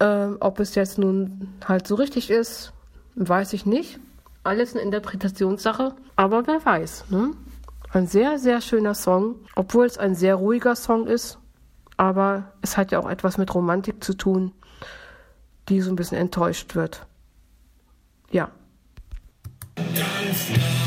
Ähm, 0.00 0.38
ob 0.40 0.58
es 0.58 0.74
jetzt 0.74 0.98
nun 0.98 1.48
halt 1.66 1.86
so 1.86 1.94
richtig 1.94 2.30
ist, 2.30 2.72
weiß 3.16 3.52
ich 3.52 3.66
nicht. 3.66 4.00
Alles 4.42 4.72
eine 4.72 4.82
Interpretationssache, 4.82 5.94
aber 6.16 6.46
wer 6.46 6.64
weiß. 6.64 7.10
Ne? 7.10 7.32
Ein 7.92 8.06
sehr, 8.06 8.38
sehr 8.38 8.60
schöner 8.60 8.94
Song, 8.94 9.36
obwohl 9.56 9.84
es 9.86 9.98
ein 9.98 10.14
sehr 10.14 10.36
ruhiger 10.36 10.76
Song 10.76 11.06
ist. 11.08 11.38
Aber 11.96 12.52
es 12.62 12.76
hat 12.76 12.92
ja 12.92 13.00
auch 13.00 13.10
etwas 13.10 13.36
mit 13.36 13.52
Romantik 13.54 14.02
zu 14.02 14.14
tun, 14.14 14.52
die 15.68 15.80
so 15.80 15.90
ein 15.90 15.96
bisschen 15.96 16.16
enttäuscht 16.16 16.74
wird. 16.74 17.06
Ja. 18.30 18.50
Ganz 19.74 20.79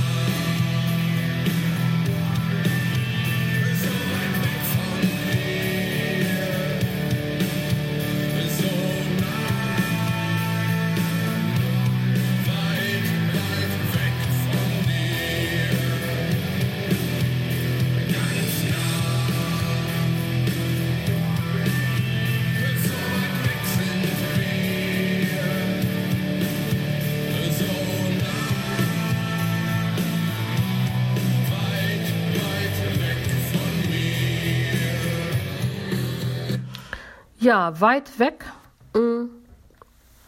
Ja, 37.44 37.82
weit 37.82 38.20
weg. 38.20 38.46
Mm. 38.94 39.26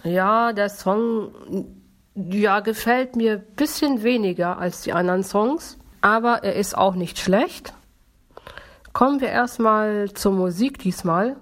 Ja, 0.03 0.51
der 0.51 0.67
Song 0.67 1.31
ja, 2.13 2.59
gefällt 2.59 3.15
mir 3.15 3.35
ein 3.35 3.55
bisschen 3.55 4.03
weniger 4.03 4.57
als 4.57 4.81
die 4.81 4.91
anderen 4.91 5.23
Songs, 5.23 5.77
aber 6.01 6.43
er 6.43 6.55
ist 6.55 6.77
auch 6.77 6.95
nicht 6.95 7.17
schlecht. 7.17 7.73
Kommen 8.91 9.21
wir 9.21 9.29
erstmal 9.29 10.11
zur 10.13 10.33
Musik 10.33 10.79
diesmal. 10.79 11.37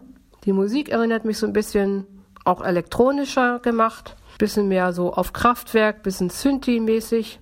Die 0.46 0.54
Musik 0.54 0.90
erinnert 0.90 1.26
mich 1.26 1.40
so 1.40 1.48
ein 1.48 1.54
bisschen 1.54 2.06
auch 2.46 2.64
elektronischer 2.64 3.58
gemacht, 3.58 4.16
bisschen 4.38 4.68
mehr 4.68 4.94
so 4.94 5.12
auf 5.12 5.34
Kraftwerk, 5.34 6.04
bisschen 6.04 6.30
Synthi-mäßig 6.30 7.40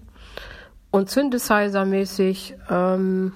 und 0.89 1.09
Synthesizer-mäßig. 1.09 2.53
Ähm, 2.69 3.33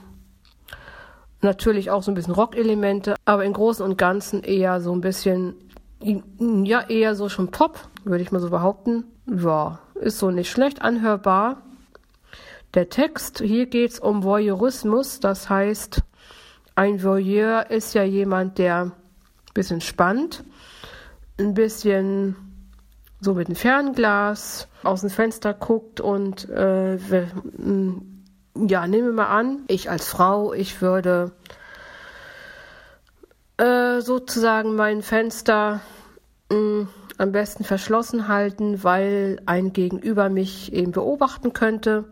Natürlich 1.41 1.91
auch 1.91 2.03
so 2.03 2.11
ein 2.11 2.15
bisschen 2.15 2.33
Rock-Elemente, 2.33 3.15
aber 3.25 3.45
im 3.45 3.53
Großen 3.53 3.85
und 3.85 3.97
Ganzen 3.97 4.43
eher 4.43 4.81
so 4.81 4.93
ein 4.93 5.01
bisschen, 5.01 5.55
ja, 6.01 6.81
eher 6.81 7.15
so 7.15 7.29
schon 7.29 7.51
Pop, 7.51 7.79
würde 8.03 8.23
ich 8.23 8.31
mal 8.31 8.39
so 8.39 8.49
behaupten. 8.49 9.05
Ja, 9.27 9.79
ist 9.95 10.19
so 10.19 10.31
nicht 10.31 10.49
schlecht 10.49 10.81
anhörbar. 10.81 11.61
Der 12.73 12.89
Text, 12.89 13.39
hier 13.39 13.67
geht 13.67 13.91
es 13.91 13.99
um 13.99 14.23
Voyeurismus, 14.23 15.19
das 15.19 15.49
heißt, 15.49 16.01
ein 16.75 17.01
Voyeur 17.01 17.69
ist 17.69 17.93
ja 17.93 18.03
jemand, 18.03 18.57
der 18.57 18.81
ein 18.81 18.91
bisschen 19.53 19.79
spannt, 19.79 20.43
ein 21.39 21.53
bisschen 21.53 22.35
so 23.21 23.33
mit 23.33 23.47
dem 23.47 23.55
Fernglas 23.55 24.67
aus 24.83 25.01
dem 25.01 25.09
Fenster 25.09 25.53
guckt 25.53 26.01
und 26.01 26.49
äh, 26.49 26.97
ja, 28.55 28.87
nehmen 28.87 29.07
wir 29.07 29.13
mal 29.13 29.27
an, 29.27 29.63
ich 29.67 29.89
als 29.89 30.07
Frau, 30.07 30.53
ich 30.53 30.81
würde 30.81 31.31
äh, 33.57 34.01
sozusagen 34.01 34.75
mein 34.75 35.01
Fenster 35.01 35.81
mh, 36.49 36.57
mm, 36.57 36.87
am 37.17 37.31
besten 37.31 37.63
verschlossen 37.63 38.27
halten, 38.27 38.83
weil 38.83 39.41
ein 39.45 39.73
Gegenüber 39.73 40.29
mich 40.29 40.73
eben 40.73 40.91
beobachten 40.91 41.53
könnte. 41.53 42.05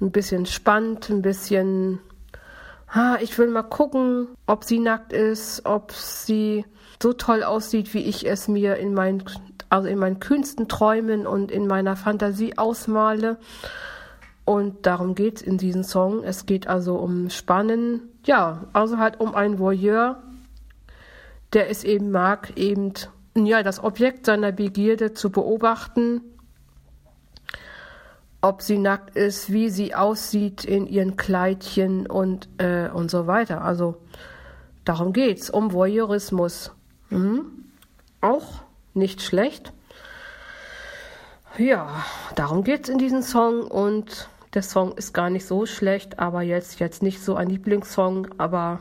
Ein 0.00 0.10
bisschen 0.10 0.44
spannend, 0.44 1.08
ein 1.08 1.22
bisschen, 1.22 2.00
ha, 2.94 3.16
ich 3.20 3.38
will 3.38 3.48
mal 3.48 3.62
gucken, 3.62 4.28
ob 4.46 4.64
sie 4.64 4.78
nackt 4.78 5.14
ist, 5.14 5.64
ob 5.64 5.92
sie 5.92 6.66
so 7.02 7.14
toll 7.14 7.42
aussieht, 7.42 7.94
wie 7.94 8.02
ich 8.02 8.26
es 8.26 8.46
mir 8.46 8.76
in 8.76 8.92
meinen, 8.92 9.24
also 9.70 9.88
in 9.88 9.98
meinen 9.98 10.20
kühnsten 10.20 10.68
Träumen 10.68 11.26
und 11.26 11.50
in 11.50 11.66
meiner 11.66 11.96
Fantasie 11.96 12.58
ausmale. 12.58 13.38
Und 14.46 14.86
darum 14.86 15.16
geht's 15.16 15.42
in 15.42 15.58
diesem 15.58 15.82
Song. 15.82 16.22
Es 16.22 16.46
geht 16.46 16.68
also 16.68 16.94
um 16.94 17.30
Spannen. 17.30 18.02
Ja, 18.24 18.68
also 18.72 18.96
halt 18.96 19.20
um 19.20 19.34
einen 19.34 19.58
Voyeur, 19.58 20.22
der 21.52 21.68
es 21.68 21.82
eben 21.82 22.12
mag, 22.12 22.56
eben 22.56 22.92
ja, 23.34 23.64
das 23.64 23.82
Objekt 23.82 24.24
seiner 24.24 24.52
Begierde 24.52 25.12
zu 25.12 25.30
beobachten, 25.30 26.22
ob 28.40 28.62
sie 28.62 28.78
nackt 28.78 29.16
ist, 29.16 29.52
wie 29.52 29.68
sie 29.68 29.96
aussieht 29.96 30.64
in 30.64 30.86
ihren 30.86 31.16
Kleidchen 31.16 32.06
und, 32.06 32.48
äh, 32.58 32.88
und 32.88 33.10
so 33.10 33.26
weiter. 33.26 33.62
Also 33.62 33.96
darum 34.84 35.12
geht's, 35.12 35.50
um 35.50 35.72
Voyeurismus. 35.72 36.70
Mhm. 37.10 37.46
Auch 38.20 38.62
nicht 38.94 39.22
schlecht. 39.22 39.72
Ja, 41.58 41.88
darum 42.36 42.62
geht's 42.62 42.88
in 42.88 42.98
diesem 42.98 43.22
Song 43.22 43.62
und 43.62 44.28
der 44.56 44.62
Song 44.62 44.92
ist 44.96 45.12
gar 45.12 45.28
nicht 45.28 45.44
so 45.46 45.66
schlecht, 45.66 46.18
aber 46.18 46.40
jetzt, 46.40 46.80
jetzt 46.80 47.02
nicht 47.02 47.22
so 47.22 47.36
ein 47.36 47.50
Lieblingssong, 47.50 48.28
aber 48.38 48.80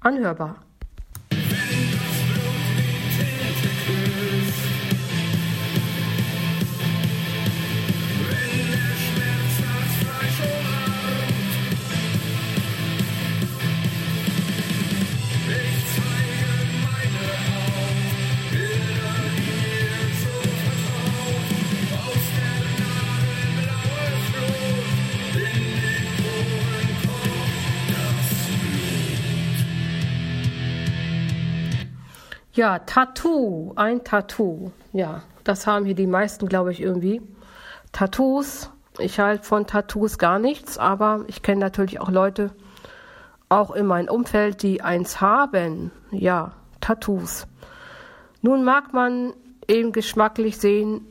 anhörbar. 0.00 0.56
Ja, 32.54 32.78
Tattoo, 32.78 33.72
ein 33.74 34.04
Tattoo. 34.04 34.70
Ja, 34.92 35.22
das 35.42 35.66
haben 35.66 35.86
hier 35.86 35.96
die 35.96 36.06
meisten, 36.06 36.46
glaube 36.46 36.70
ich, 36.70 36.80
irgendwie. 36.80 37.20
Tattoos. 37.90 38.70
Ich 38.98 39.18
halte 39.18 39.42
von 39.42 39.66
Tattoos 39.66 40.18
gar 40.18 40.38
nichts, 40.38 40.78
aber 40.78 41.24
ich 41.26 41.42
kenne 41.42 41.58
natürlich 41.58 41.98
auch 41.98 42.12
Leute, 42.12 42.52
auch 43.48 43.72
in 43.72 43.86
meinem 43.86 44.08
Umfeld, 44.08 44.62
die 44.62 44.82
eins 44.82 45.20
haben. 45.20 45.90
Ja, 46.12 46.52
Tattoos. 46.80 47.48
Nun 48.40 48.62
mag 48.62 48.92
man 48.92 49.32
eben 49.66 49.90
geschmacklich 49.90 50.58
sehen, 50.58 51.04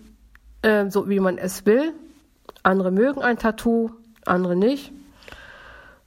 äh, 0.62 0.90
so 0.90 1.10
wie 1.10 1.20
man 1.20 1.38
es 1.38 1.66
will. 1.66 1.92
Andere 2.64 2.90
mögen 2.90 3.22
ein 3.22 3.38
Tattoo, 3.38 3.90
andere 4.26 4.56
nicht. 4.56 4.94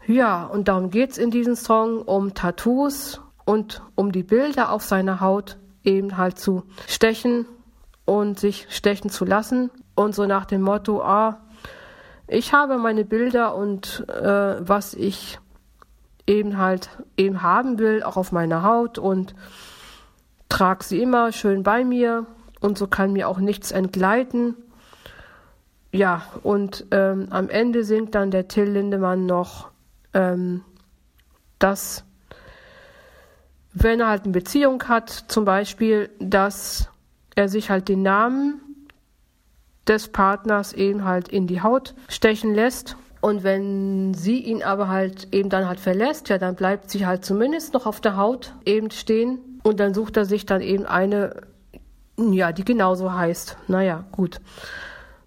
Ja, 0.06 0.46
und 0.46 0.68
darum 0.68 0.88
geht 0.88 1.10
es 1.10 1.18
in 1.18 1.30
diesem 1.30 1.56
Song 1.56 2.00
um 2.00 2.32
Tattoos 2.32 3.20
und 3.46 3.80
um 3.94 4.12
die 4.12 4.24
Bilder 4.24 4.70
auf 4.70 4.84
seiner 4.84 5.20
Haut 5.20 5.56
eben 5.84 6.18
halt 6.18 6.38
zu 6.38 6.64
stechen 6.86 7.46
und 8.04 8.38
sich 8.38 8.66
stechen 8.68 9.08
zu 9.08 9.24
lassen 9.24 9.70
und 9.94 10.14
so 10.14 10.26
nach 10.26 10.44
dem 10.44 10.60
Motto, 10.60 11.00
ah, 11.00 11.40
ich 12.28 12.52
habe 12.52 12.76
meine 12.76 13.04
Bilder 13.04 13.54
und 13.54 14.04
äh, 14.08 14.56
was 14.68 14.94
ich 14.94 15.38
eben 16.26 16.58
halt 16.58 16.90
eben 17.16 17.40
haben 17.40 17.78
will, 17.78 18.02
auch 18.02 18.16
auf 18.16 18.32
meiner 18.32 18.64
Haut 18.64 18.98
und 18.98 19.34
trage 20.48 20.84
sie 20.84 21.00
immer 21.00 21.30
schön 21.30 21.62
bei 21.62 21.84
mir 21.84 22.26
und 22.60 22.76
so 22.76 22.88
kann 22.88 23.12
mir 23.12 23.28
auch 23.28 23.38
nichts 23.38 23.70
entgleiten. 23.70 24.56
Ja, 25.92 26.22
und 26.42 26.86
ähm, 26.90 27.28
am 27.30 27.48
Ende 27.48 27.84
singt 27.84 28.16
dann 28.16 28.32
der 28.32 28.48
Till 28.48 28.68
Lindemann 28.70 29.24
noch, 29.24 29.70
ähm, 30.14 30.62
dass 31.60 32.05
wenn 33.78 34.00
er 34.00 34.08
halt 34.08 34.24
eine 34.24 34.32
Beziehung 34.32 34.82
hat, 34.84 35.10
zum 35.10 35.44
Beispiel, 35.44 36.08
dass 36.18 36.88
er 37.34 37.50
sich 37.50 37.68
halt 37.68 37.88
den 37.88 38.00
Namen 38.00 38.62
des 39.86 40.08
Partners 40.08 40.72
eben 40.72 41.04
halt 41.04 41.28
in 41.28 41.46
die 41.46 41.60
Haut 41.60 41.94
stechen 42.08 42.54
lässt. 42.54 42.96
Und 43.20 43.44
wenn 43.44 44.14
sie 44.14 44.38
ihn 44.38 44.62
aber 44.62 44.88
halt 44.88 45.28
eben 45.34 45.50
dann 45.50 45.68
halt 45.68 45.78
verlässt, 45.78 46.30
ja, 46.30 46.38
dann 46.38 46.54
bleibt 46.54 46.90
sie 46.90 47.06
halt 47.06 47.26
zumindest 47.26 47.74
noch 47.74 47.84
auf 47.84 48.00
der 48.00 48.16
Haut 48.16 48.54
eben 48.64 48.90
stehen. 48.90 49.60
Und 49.62 49.78
dann 49.78 49.92
sucht 49.92 50.16
er 50.16 50.24
sich 50.24 50.46
dann 50.46 50.62
eben 50.62 50.86
eine, 50.86 51.42
ja, 52.16 52.52
die 52.52 52.64
genauso 52.64 53.12
heißt. 53.12 53.58
Naja, 53.68 54.04
gut. 54.10 54.40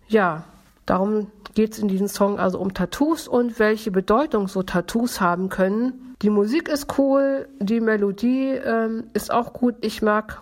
Ja, 0.08 0.44
darum 0.88 1.28
geht 1.54 1.74
es 1.74 1.80
in 1.80 1.88
diesem 1.88 2.08
Song 2.08 2.40
also 2.40 2.58
um 2.58 2.74
Tattoos 2.74 3.28
und 3.28 3.60
welche 3.60 3.92
Bedeutung 3.92 4.48
so 4.48 4.64
Tattoos 4.64 5.22
haben 5.22 5.50
können. 5.50 6.09
Die 6.22 6.30
Musik 6.30 6.68
ist 6.68 6.98
cool, 6.98 7.48
die 7.60 7.80
Melodie 7.80 8.50
ähm, 8.50 9.06
ist 9.14 9.32
auch 9.32 9.54
gut. 9.54 9.76
Ich 9.82 10.02
mag 10.02 10.42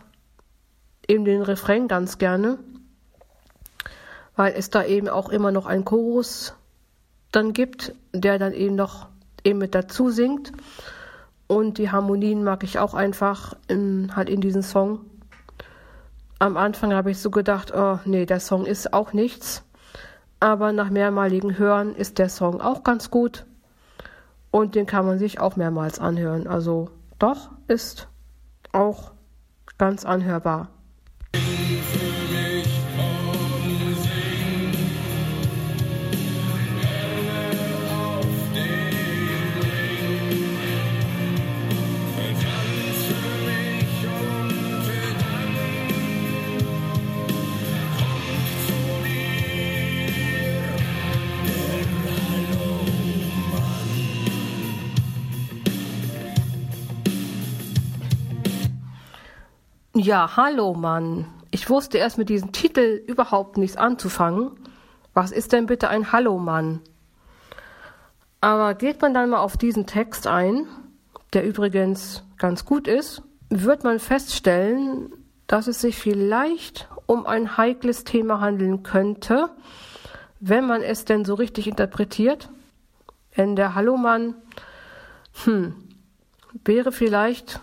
eben 1.08 1.24
den 1.24 1.44
Refrain 1.44 1.88
ganz 1.88 2.18
gerne, 2.18 2.58
weil 4.36 4.54
es 4.54 4.72
da 4.72 4.84
eben 4.84 5.08
auch 5.08 5.30
immer 5.30 5.52
noch 5.52 5.68
einen 5.68 5.86
Chorus 5.86 6.56
dann 7.32 7.54
gibt, 7.54 7.94
der 8.12 8.40
dann 8.40 8.54
eben 8.54 8.76
noch 8.76 9.08
eben 9.44 9.60
mit 9.60 9.76
dazu 9.76 10.10
singt. 10.10 10.52
Und 11.46 11.78
die 11.78 11.92
Harmonien 11.92 12.44
mag 12.44 12.64
ich 12.64 12.80
auch 12.80 12.96
einfach 12.96 13.56
in, 13.68 14.16
halt 14.16 14.30
in 14.30 14.42
diesem 14.42 14.64
Song. 14.64 15.06
Am 16.40 16.58
Anfang 16.58 16.92
habe 16.92 17.12
ich 17.12 17.20
so 17.20 17.30
gedacht, 17.30 17.72
oh 17.74 18.00
nee, 18.06 18.26
der 18.26 18.40
Song 18.40 18.66
ist 18.66 18.94
auch 18.94 19.14
nichts. 19.14 19.64
Aber 20.40 20.72
nach 20.72 20.90
mehrmaligen 20.90 21.58
Hören 21.58 21.96
ist 21.96 22.18
der 22.18 22.30
Song 22.30 22.62
auch 22.62 22.84
ganz 22.84 23.12
gut. 23.12 23.46
Und 24.58 24.74
den 24.74 24.88
kann 24.88 25.06
man 25.06 25.20
sich 25.20 25.40
auch 25.40 25.56
mehrmals 25.56 26.00
anhören. 26.00 26.48
Also 26.48 26.90
doch 27.20 27.52
ist 27.68 28.08
auch 28.72 29.12
ganz 29.78 30.04
anhörbar. 30.04 30.70
Ja, 60.08 60.38
hallo 60.38 60.74
Mann. 60.74 61.26
Ich 61.52 61.70
wusste 61.70 61.98
erst 61.98 62.18
mit 62.18 62.30
diesem 62.30 62.54
Titel 62.54 63.04
überhaupt 63.08 63.58
nichts 63.58 63.76
anzufangen. 63.76 64.52
Was 65.14 65.34
ist 65.34 65.52
denn 65.52 65.66
bitte 65.66 65.90
ein 65.90 66.14
Hallo 66.14 66.40
Mann? 66.40 66.80
Aber 68.40 68.74
geht 68.74 69.02
man 69.02 69.14
dann 69.14 69.32
mal 69.32 69.40
auf 69.40 69.58
diesen 69.58 69.86
Text 69.86 70.26
ein, 70.26 70.66
der 71.34 71.46
übrigens 71.46 72.24
ganz 72.38 72.64
gut 72.64 72.88
ist, 72.88 73.22
wird 73.50 73.84
man 73.84 74.00
feststellen, 74.00 75.12
dass 75.46 75.68
es 75.68 75.82
sich 75.82 75.98
vielleicht 75.98 76.88
um 77.06 77.26
ein 77.26 77.58
heikles 77.58 78.06
Thema 78.06 78.40
handeln 78.40 78.84
könnte, 78.84 79.50
wenn 80.40 80.66
man 80.66 80.84
es 80.84 81.04
denn 81.04 81.26
so 81.26 81.34
richtig 81.34 81.68
interpretiert. 81.68 82.50
Denn 83.36 83.58
der 83.58 83.76
Hallo 83.76 83.98
Mann, 83.98 84.36
hm, 85.44 85.76
wäre 86.64 86.94
vielleicht, 86.94 87.60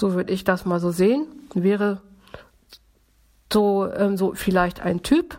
so 0.00 0.14
würde 0.14 0.32
ich 0.32 0.42
das 0.42 0.64
mal 0.64 0.80
so 0.80 0.90
sehen, 0.90 1.28
wäre 1.62 2.02
so, 3.52 3.90
ähm, 3.92 4.16
so 4.16 4.34
vielleicht 4.34 4.80
ein 4.80 5.02
Typ, 5.02 5.38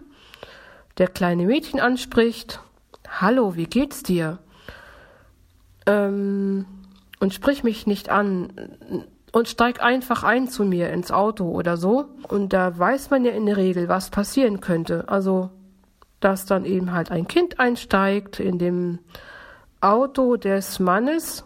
der 0.97 1.07
kleine 1.07 1.45
Mädchen 1.45 1.79
anspricht. 1.79 2.59
Hallo, 3.07 3.55
wie 3.55 3.67
geht's 3.67 4.03
dir? 4.03 4.39
Ähm, 5.85 6.65
und 7.19 7.33
sprich 7.33 7.63
mich 7.63 7.87
nicht 7.87 8.09
an 8.09 8.53
und 9.31 9.47
steig 9.47 9.81
einfach 9.81 10.23
ein 10.23 10.47
zu 10.47 10.63
mir 10.63 10.89
ins 10.91 11.11
Auto 11.11 11.49
oder 11.49 11.77
so. 11.77 12.05
Und 12.27 12.53
da 12.53 12.77
weiß 12.77 13.09
man 13.09 13.25
ja 13.25 13.31
in 13.31 13.45
der 13.45 13.57
Regel, 13.57 13.87
was 13.87 14.09
passieren 14.09 14.61
könnte. 14.61 15.05
Also, 15.07 15.49
dass 16.19 16.45
dann 16.45 16.65
eben 16.65 16.91
halt 16.91 17.11
ein 17.11 17.27
Kind 17.27 17.59
einsteigt 17.59 18.39
in 18.39 18.57
dem 18.57 18.99
Auto 19.81 20.37
des 20.37 20.79
Mannes. 20.79 21.45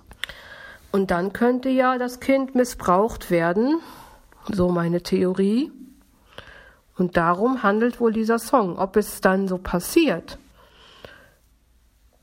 Und 0.91 1.11
dann 1.11 1.33
könnte 1.33 1.69
ja 1.69 1.97
das 1.97 2.19
Kind 2.19 2.55
missbraucht 2.55 3.31
werden 3.31 3.79
so 4.49 4.69
meine 4.69 5.01
Theorie. 5.01 5.71
Und 6.97 7.17
darum 7.17 7.63
handelt 7.63 7.99
wohl 7.99 8.13
dieser 8.13 8.39
Song. 8.39 8.77
Ob 8.77 8.95
es 8.95 9.21
dann 9.21 9.47
so 9.47 9.57
passiert, 9.57 10.37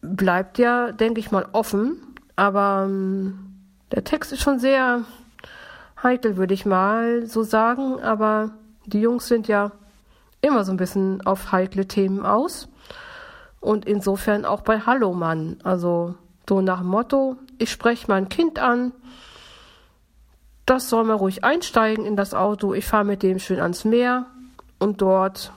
bleibt 0.00 0.58
ja, 0.58 0.92
denke 0.92 1.20
ich 1.20 1.30
mal, 1.30 1.48
offen. 1.52 1.96
Aber 2.36 2.84
ähm, 2.86 3.54
der 3.92 4.04
Text 4.04 4.32
ist 4.32 4.42
schon 4.42 4.58
sehr 4.58 5.04
heikel, 6.02 6.36
würde 6.36 6.54
ich 6.54 6.64
mal 6.66 7.26
so 7.26 7.42
sagen. 7.42 8.00
Aber 8.00 8.50
die 8.86 9.00
Jungs 9.00 9.26
sind 9.26 9.48
ja 9.48 9.72
immer 10.40 10.64
so 10.64 10.72
ein 10.72 10.76
bisschen 10.76 11.26
auf 11.26 11.52
heikle 11.52 11.88
Themen 11.88 12.24
aus. 12.24 12.68
Und 13.60 13.86
insofern 13.86 14.44
auch 14.44 14.60
bei 14.60 14.80
Hallo 14.80 15.12
Mann. 15.12 15.56
Also 15.64 16.14
so 16.48 16.60
nach 16.60 16.80
dem 16.80 16.88
Motto, 16.88 17.36
ich 17.58 17.70
spreche 17.70 18.06
mein 18.08 18.28
Kind 18.28 18.58
an, 18.58 18.92
das 20.68 20.90
soll 20.90 21.04
mal 21.04 21.14
ruhig 21.14 21.44
einsteigen 21.44 22.04
in 22.04 22.16
das 22.16 22.34
Auto, 22.34 22.74
ich 22.74 22.84
fahre 22.84 23.04
mit 23.04 23.22
dem 23.22 23.38
schön 23.38 23.60
ans 23.60 23.84
Meer 23.84 24.26
und 24.78 25.00
dort, 25.00 25.52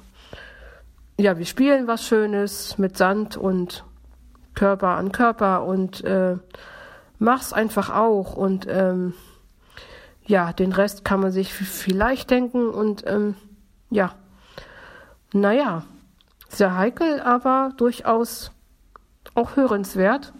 ja, 1.19 1.37
wir 1.37 1.45
spielen 1.45 1.87
was 1.87 2.05
Schönes 2.05 2.77
mit 2.77 2.97
Sand 2.97 3.35
und 3.35 3.83
Körper 4.53 4.89
an 4.89 5.11
Körper 5.11 5.65
und 5.65 6.03
äh, 6.03 6.37
mach's 7.19 7.53
einfach 7.53 7.89
auch 7.89 8.35
und 8.35 8.67
ähm, 8.69 9.13
ja, 10.25 10.53
den 10.53 10.71
Rest 10.71 11.03
kann 11.03 11.19
man 11.19 11.31
sich 11.31 11.53
vielleicht 11.53 12.29
denken 12.29 12.69
und 12.69 13.03
ähm, 13.05 13.35
ja, 13.89 14.15
naja, 15.33 15.83
sehr 16.47 16.75
heikel, 16.75 17.19
aber 17.21 17.71
durchaus 17.77 18.51
auch 19.35 19.55
hörenswert. 19.55 20.33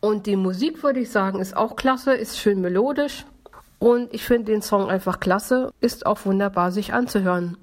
Und 0.00 0.26
die 0.26 0.36
Musik, 0.36 0.82
würde 0.82 1.00
ich 1.00 1.10
sagen, 1.10 1.40
ist 1.40 1.56
auch 1.56 1.76
klasse, 1.76 2.14
ist 2.14 2.38
schön 2.38 2.60
melodisch. 2.60 3.24
Und 3.78 4.12
ich 4.12 4.24
finde 4.24 4.52
den 4.52 4.62
Song 4.62 4.88
einfach 4.88 5.20
klasse, 5.20 5.72
ist 5.80 6.06
auch 6.06 6.24
wunderbar 6.24 6.72
sich 6.72 6.92
anzuhören. 6.92 7.56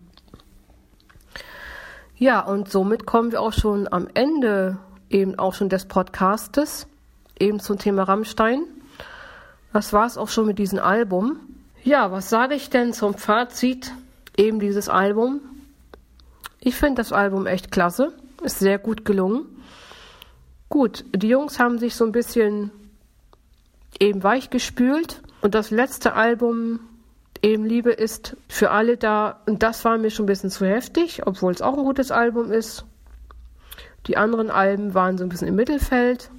Ja, 2.17 2.39
und 2.41 2.71
somit 2.71 3.05
kommen 3.05 3.31
wir 3.31 3.41
auch 3.41 3.53
schon 3.53 3.91
am 3.91 4.07
Ende 4.13 4.77
eben 5.09 5.37
auch 5.37 5.53
schon 5.53 5.69
des 5.69 5.85
Podcastes, 5.85 6.87
eben 7.39 7.59
zum 7.59 7.77
Thema 7.77 8.03
Rammstein. 8.03 8.63
Das 9.73 9.91
war 9.91 10.05
es 10.05 10.17
auch 10.17 10.29
schon 10.29 10.45
mit 10.45 10.57
diesem 10.57 10.79
Album. 10.79 11.39
Ja, 11.83 12.11
was 12.11 12.29
sage 12.29 12.55
ich 12.55 12.69
denn 12.69 12.93
zum 12.93 13.15
Fazit 13.15 13.91
eben 14.37 14.59
dieses 14.59 14.87
Album? 14.87 15.41
Ich 16.61 16.75
finde 16.75 16.95
das 16.95 17.11
Album 17.11 17.45
echt 17.45 17.71
klasse, 17.71 18.13
ist 18.41 18.59
sehr 18.59 18.79
gut 18.79 19.03
gelungen. 19.03 19.45
Gut, 20.69 21.05
die 21.13 21.29
Jungs 21.29 21.59
haben 21.59 21.79
sich 21.79 21.95
so 21.95 22.05
ein 22.05 22.11
bisschen 22.11 22.71
eben 23.99 24.23
weich 24.23 24.49
gespült 24.49 25.21
und 25.41 25.55
das 25.55 25.71
letzte 25.71 26.13
Album 26.13 26.79
eben 27.41 27.65
Liebe 27.65 27.91
ist 27.91 28.35
für 28.49 28.71
alle 28.71 28.97
da 28.97 29.41
und 29.45 29.63
das 29.63 29.85
war 29.85 29.97
mir 29.97 30.09
schon 30.09 30.25
ein 30.25 30.27
bisschen 30.27 30.49
zu 30.49 30.65
heftig, 30.65 31.25
obwohl 31.25 31.53
es 31.53 31.61
auch 31.61 31.77
ein 31.77 31.83
gutes 31.83 32.11
Album 32.11 32.51
ist. 32.51 32.85
Die 34.07 34.17
anderen 34.17 34.49
Alben 34.51 34.93
waren 34.93 35.17
so 35.17 35.23
ein 35.23 35.29
bisschen 35.29 35.47
im 35.47 35.55
Mittelfeld. 35.55 36.29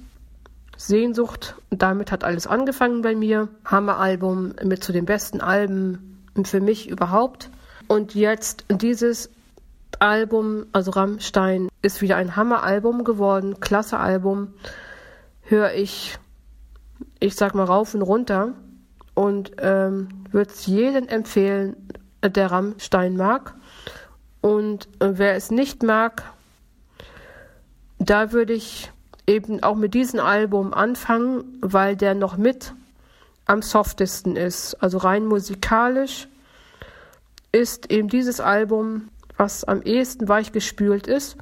Sehnsucht, 0.77 1.55
und 1.71 1.81
damit 1.81 2.11
hat 2.11 2.23
alles 2.23 2.45
angefangen 2.47 3.01
bei 3.01 3.15
mir. 3.15 3.49
Hammer-Album 3.65 4.53
mit 4.63 4.83
zu 4.83 4.91
den 4.91 5.05
besten 5.05 5.41
Alben 5.41 6.23
für 6.43 6.61
mich 6.61 6.87
überhaupt. 6.87 7.49
Und 7.87 8.13
jetzt 8.13 8.65
dieses 8.69 9.29
Album, 9.99 10.67
also 10.73 10.91
Rammstein, 10.91 11.69
ist 11.81 12.01
wieder 12.01 12.17
ein 12.17 12.35
Hammer-Album 12.35 13.03
geworden, 13.03 13.59
klasse 13.59 13.97
Album. 13.97 14.53
Höre 15.41 15.73
ich, 15.73 16.17
ich 17.19 17.35
sag 17.35 17.55
mal, 17.55 17.63
rauf 17.63 17.93
und 17.93 18.01
runter. 18.01 18.53
Und 19.13 19.53
ähm, 19.59 20.09
würde 20.31 20.51
es 20.51 20.67
jedem 20.67 21.07
empfehlen, 21.07 21.75
der 22.23 22.51
Rammstein 22.51 23.15
mag. 23.15 23.55
Und 24.41 24.87
äh, 24.99 25.13
wer 25.13 25.35
es 25.35 25.49
nicht 25.49 25.83
mag, 25.83 26.23
da 27.99 28.31
würde 28.31 28.53
ich 28.53 28.91
eben 29.25 29.61
auch 29.63 29.75
mit 29.75 29.93
diesem 29.93 30.19
Album 30.19 30.73
anfangen, 30.73 31.57
weil 31.61 31.95
der 31.95 32.15
noch 32.15 32.37
mit 32.37 32.73
am 33.45 33.61
softesten 33.61 34.35
ist. 34.35 34.75
Also 34.75 34.99
rein 34.99 35.25
musikalisch 35.25 36.27
ist 37.51 37.91
eben 37.91 38.09
dieses 38.09 38.39
Album, 38.39 39.09
was 39.37 39.63
am 39.63 39.81
ehesten 39.81 40.27
weichgespült 40.27 41.07
ist, 41.07 41.37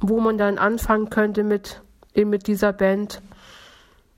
wo 0.00 0.20
man 0.20 0.38
dann 0.38 0.58
anfangen 0.58 1.10
könnte 1.10 1.44
mit 1.44 1.82
eben 2.14 2.30
mit 2.30 2.46
dieser 2.46 2.72
Band. 2.72 3.22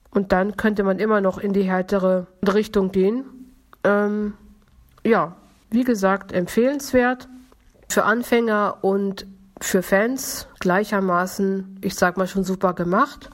Und 0.09 0.31
dann 0.31 0.57
könnte 0.57 0.83
man 0.83 0.99
immer 0.99 1.21
noch 1.21 1.37
in 1.37 1.53
die 1.53 1.63
härtere 1.63 2.27
Richtung 2.45 2.91
gehen. 2.91 3.25
Ähm, 3.83 4.33
ja, 5.03 5.35
wie 5.69 5.83
gesagt, 5.83 6.33
empfehlenswert 6.33 7.29
für 7.89 8.03
Anfänger 8.03 8.79
und 8.81 9.25
für 9.61 9.83
Fans 9.83 10.47
gleichermaßen, 10.59 11.79
ich 11.81 11.95
sag 11.95 12.17
mal 12.17 12.27
schon 12.27 12.43
super 12.43 12.73
gemacht. 12.73 13.29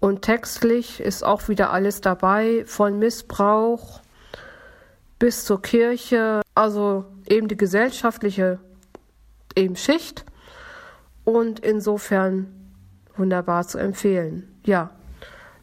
Und 0.00 0.22
textlich 0.22 1.00
ist 1.00 1.24
auch 1.24 1.48
wieder 1.48 1.72
alles 1.72 2.00
dabei, 2.00 2.64
von 2.66 2.98
Missbrauch 2.98 4.00
bis 5.18 5.44
zur 5.44 5.60
Kirche, 5.60 6.40
also 6.60 7.06
eben 7.26 7.48
die 7.48 7.56
gesellschaftliche 7.56 8.58
eben 9.56 9.76
Schicht. 9.76 10.26
Und 11.24 11.60
insofern 11.60 12.48
wunderbar 13.16 13.66
zu 13.66 13.78
empfehlen. 13.78 14.60
Ja, 14.64 14.90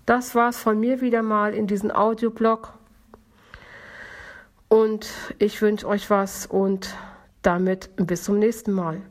das 0.06 0.34
war's 0.36 0.58
von 0.58 0.80
mir 0.80 1.02
wieder 1.02 1.22
mal 1.22 1.54
in 1.54 1.68
diesem 1.68 1.92
Audioblog. 1.92 2.74
Und 4.70 5.10
ich 5.40 5.62
wünsche 5.62 5.88
euch 5.88 6.10
was 6.10 6.46
und 6.46 6.96
damit 7.42 7.90
bis 7.98 8.24
zum 8.24 8.40
nächsten 8.40 8.72
Mal. 8.72 9.02